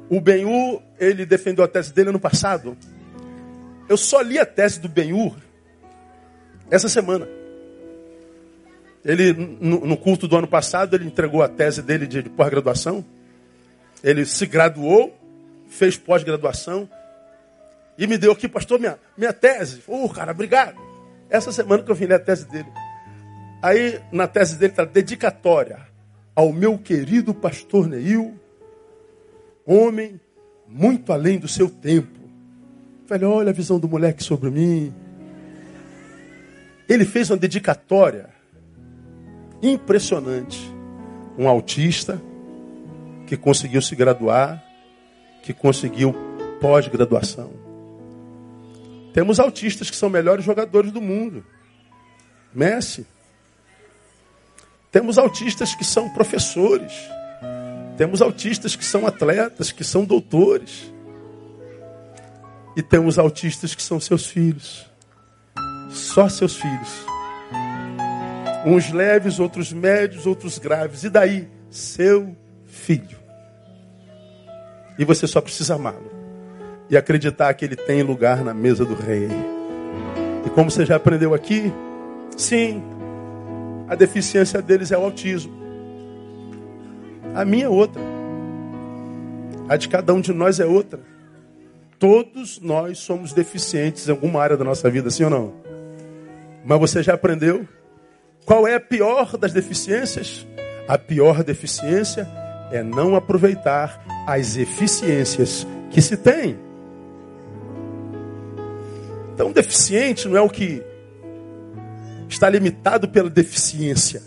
O 0.10 0.20
Benhur, 0.20 0.82
ele 1.00 1.26
defendeu 1.26 1.64
a 1.64 1.70
tese 1.70 1.94
dele 1.94 2.10
ano 2.10 2.20
passado. 2.20 2.76
Eu 3.88 3.96
só 3.96 4.20
li 4.20 4.38
a 4.38 4.46
tese 4.46 4.78
do 4.78 4.90
Benhur 4.90 5.38
essa 6.70 6.90
semana. 6.90 7.26
Ele, 9.06 9.34
no, 9.34 9.86
no, 9.86 9.96
culto 9.96 10.28
do 10.28 10.36
ano 10.36 10.48
passado, 10.48 10.96
ele 10.96 11.06
entregou 11.06 11.44
a 11.44 11.48
tese 11.48 11.84
dele 11.84 12.08
de, 12.08 12.24
de 12.24 12.30
pós-graduação. 12.30 13.06
Ele 14.04 14.26
se 14.26 14.48
graduou, 14.48 15.16
fez 15.68 15.96
pós-graduação. 15.96 16.90
E 18.00 18.08
me 18.08 18.18
deu 18.18 18.32
aqui, 18.32 18.48
pastor, 18.48 18.80
minha, 18.80 18.98
minha 19.16 19.32
tese. 19.32 19.84
Ô, 19.88 20.06
oh, 20.06 20.10
cara, 20.10 20.32
obrigado. 20.32 20.82
Essa 21.30 21.52
semana 21.52 21.84
que 21.84 21.92
eu 21.92 21.96
vim 21.96 22.06
ler 22.06 22.16
a 22.16 22.20
tese 22.20 22.50
dele. 22.50 22.68
Aí, 23.62 24.02
na 24.12 24.28
tese 24.28 24.58
dele 24.58 24.74
está 24.74 24.84
dedicatória 24.84 25.86
ao 26.36 26.52
meu 26.52 26.78
querido 26.78 27.34
pastor 27.34 27.88
Neil, 27.88 28.38
homem 29.66 30.20
muito 30.68 31.14
além 31.14 31.38
do 31.38 31.48
seu 31.48 31.70
tempo. 31.70 32.20
Falei, 33.06 33.26
olha 33.28 33.52
a 33.52 33.54
visão 33.54 33.80
do 33.80 33.88
moleque 33.88 34.24
sobre 34.24 34.50
mim. 34.50 34.92
Ele 36.90 37.06
fez 37.06 37.30
uma 37.30 37.38
dedicatória 37.38 38.35
impressionante. 39.62 40.60
Um 41.38 41.48
autista 41.48 42.22
que 43.28 43.36
conseguiu 43.36 43.82
se 43.82 43.96
graduar, 43.96 44.64
que 45.44 45.54
conseguiu 45.54 46.16
pós-graduação. 46.60 47.52
Temos 49.14 49.40
autistas 49.40 49.90
que 49.90 49.96
são 49.96 50.10
melhores 50.10 50.44
jogadores 50.44 50.92
do 50.92 51.02
mundo. 51.02 51.46
Messi. 52.54 53.06
Temos 54.92 55.18
autistas 55.18 55.74
que 55.76 55.84
são 55.84 56.10
professores. 56.10 56.94
Temos 57.98 58.22
autistas 58.22 58.76
que 58.76 58.84
são 58.84 59.08
atletas, 59.08 59.72
que 59.72 59.84
são 59.84 60.04
doutores. 60.04 60.92
E 62.76 62.82
temos 62.82 63.18
autistas 63.18 63.74
que 63.74 63.82
são 63.82 64.00
seus 64.00 64.26
filhos. 64.26 64.86
Só 65.90 66.28
seus 66.28 66.56
filhos. 66.56 67.15
Uns 68.66 68.92
leves, 68.92 69.40
outros 69.40 69.72
médios, 69.72 70.26
outros 70.26 70.58
graves. 70.58 71.04
E 71.04 71.10
daí? 71.10 71.48
Seu 71.70 72.36
filho. 72.66 73.18
E 74.98 75.06
você 75.06 75.28
só 75.28 75.40
precisa 75.40 75.76
amá-lo. 75.76 76.12
E 76.90 76.98
acreditar 76.98 77.54
que 77.54 77.64
ele 77.64 77.76
tem 77.76 78.02
lugar 78.02 78.44
na 78.44 78.54
mesa 78.54 78.84
do 78.84 78.96
rei. 78.96 79.30
E 80.46 80.50
como 80.50 80.72
você 80.72 80.86
já 80.86 80.96
aprendeu 80.96 81.34
aqui, 81.34 81.72
sim, 82.36 82.82
a 83.88 83.94
deficiência 83.94 84.62
deles 84.62 84.92
é 84.92 84.98
o 84.98 85.04
autismo. 85.04 85.54
A 87.36 87.46
minha 87.46 87.66
é 87.66 87.70
outra. 87.70 88.02
A 89.68 89.78
de 89.78 89.90
cada 89.90 90.14
um 90.14 90.22
de 90.22 90.34
nós 90.34 90.60
é 90.60 90.66
outra. 90.66 91.00
Todos 92.00 92.60
nós 92.60 92.98
somos 93.00 93.34
deficientes 93.34 94.08
em 94.08 94.12
alguma 94.12 94.42
área 94.42 94.58
da 94.58 94.64
nossa 94.64 94.90
vida, 94.90 95.10
sim 95.10 95.24
ou 95.24 95.30
não? 95.30 95.54
Mas 96.64 96.80
você 96.80 97.04
já 97.04 97.14
aprendeu? 97.14 97.68
Qual 98.46 98.68
é 98.68 98.76
a 98.76 98.80
pior 98.80 99.38
das 99.38 99.52
deficiências? 99.52 100.46
A 100.88 101.00
pior 101.00 101.44
deficiência 101.44 102.28
é 102.72 102.84
não 102.84 103.16
aproveitar 103.16 104.06
as 104.28 104.56
eficiências 104.56 105.66
que 105.90 106.00
se 106.00 106.16
tem. 106.16 106.58
Então, 109.34 109.52
deficiente 109.52 110.28
não 110.28 110.38
é 110.38 110.42
o 110.42 110.50
que 110.50 110.84
está 112.30 112.48
limitado 112.48 113.08
pela 113.10 113.30
deficiência, 113.30 114.22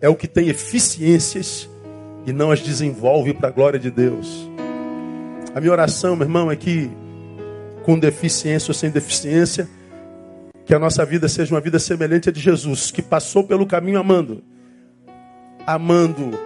é 0.00 0.08
o 0.08 0.16
que 0.16 0.26
tem 0.26 0.48
eficiências 0.48 1.68
e 2.26 2.32
não 2.32 2.50
as 2.50 2.60
desenvolve 2.60 3.34
para 3.34 3.48
a 3.48 3.52
glória 3.52 3.78
de 3.78 3.90
Deus. 3.90 4.48
A 5.54 5.60
minha 5.60 5.72
oração, 5.72 6.16
meu 6.16 6.26
irmão, 6.26 6.50
é 6.50 6.56
que 6.56 6.90
com 7.84 7.98
deficiência 7.98 8.70
ou 8.70 8.74
sem 8.74 8.90
deficiência, 8.90 9.68
que 10.68 10.74
a 10.74 10.78
nossa 10.78 11.04
vida 11.04 11.28
seja 11.28 11.52
uma 11.52 11.60
vida 11.60 11.80
semelhante 11.80 12.28
à 12.28 12.32
de 12.32 12.38
Jesus, 12.38 12.92
que 12.92 13.02
passou 13.02 13.42
pelo 13.42 13.66
caminho 13.66 13.98
amando. 13.98 14.44
Amando 15.66 16.38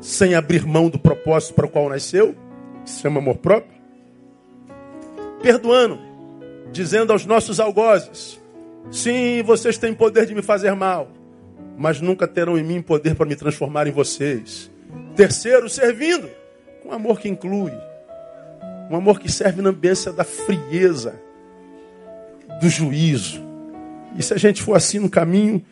sem 0.00 0.34
abrir 0.34 0.64
mão 0.64 0.88
do 0.88 0.98
propósito 0.98 1.52
para 1.52 1.66
o 1.66 1.68
qual 1.68 1.90
nasceu, 1.90 2.34
que 2.82 2.90
se 2.90 3.02
chama 3.02 3.18
amor 3.18 3.36
próprio. 3.36 3.76
Perdoando, 5.42 5.98
dizendo 6.72 7.12
aos 7.12 7.26
nossos 7.26 7.60
algozes: 7.60 8.40
sim, 8.90 9.42
vocês 9.42 9.76
têm 9.76 9.92
poder 9.92 10.24
de 10.24 10.34
me 10.34 10.40
fazer 10.40 10.74
mal 10.74 11.10
mas 11.76 12.00
nunca 12.00 12.26
terão 12.26 12.58
em 12.58 12.64
mim 12.64 12.80
poder 12.80 13.14
para 13.14 13.26
me 13.26 13.36
transformar 13.36 13.86
em 13.86 13.92
vocês. 13.92 14.70
Terceiro, 15.14 15.68
servindo, 15.68 16.28
com 16.82 16.88
um 16.88 16.92
amor 16.92 17.20
que 17.20 17.28
inclui, 17.28 17.72
um 18.90 18.96
amor 18.96 19.20
que 19.20 19.30
serve 19.30 19.60
na 19.60 19.70
ambiência 19.70 20.12
da 20.12 20.24
frieza, 20.24 21.20
do 22.60 22.68
juízo. 22.68 23.42
E 24.16 24.22
se 24.22 24.32
a 24.32 24.38
gente 24.38 24.62
for 24.62 24.74
assim 24.74 24.98
no 24.98 25.10
caminho, 25.10 25.62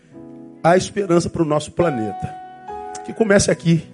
há 0.62 0.76
esperança 0.76 1.28
para 1.28 1.42
o 1.42 1.46
nosso 1.46 1.72
planeta. 1.72 2.34
Que 3.04 3.12
comece 3.12 3.50
aqui 3.50 3.86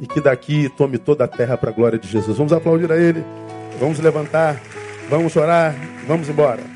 e 0.00 0.06
que 0.06 0.20
daqui 0.20 0.68
tome 0.76 0.98
toda 0.98 1.24
a 1.24 1.28
terra 1.28 1.56
para 1.56 1.70
a 1.70 1.72
glória 1.72 1.98
de 1.98 2.08
Jesus. 2.08 2.36
Vamos 2.36 2.52
aplaudir 2.52 2.90
a 2.90 2.96
Ele, 2.96 3.24
vamos 3.78 3.98
levantar, 3.98 4.60
vamos 5.08 5.34
orar, 5.36 5.74
vamos 6.06 6.28
embora. 6.28 6.73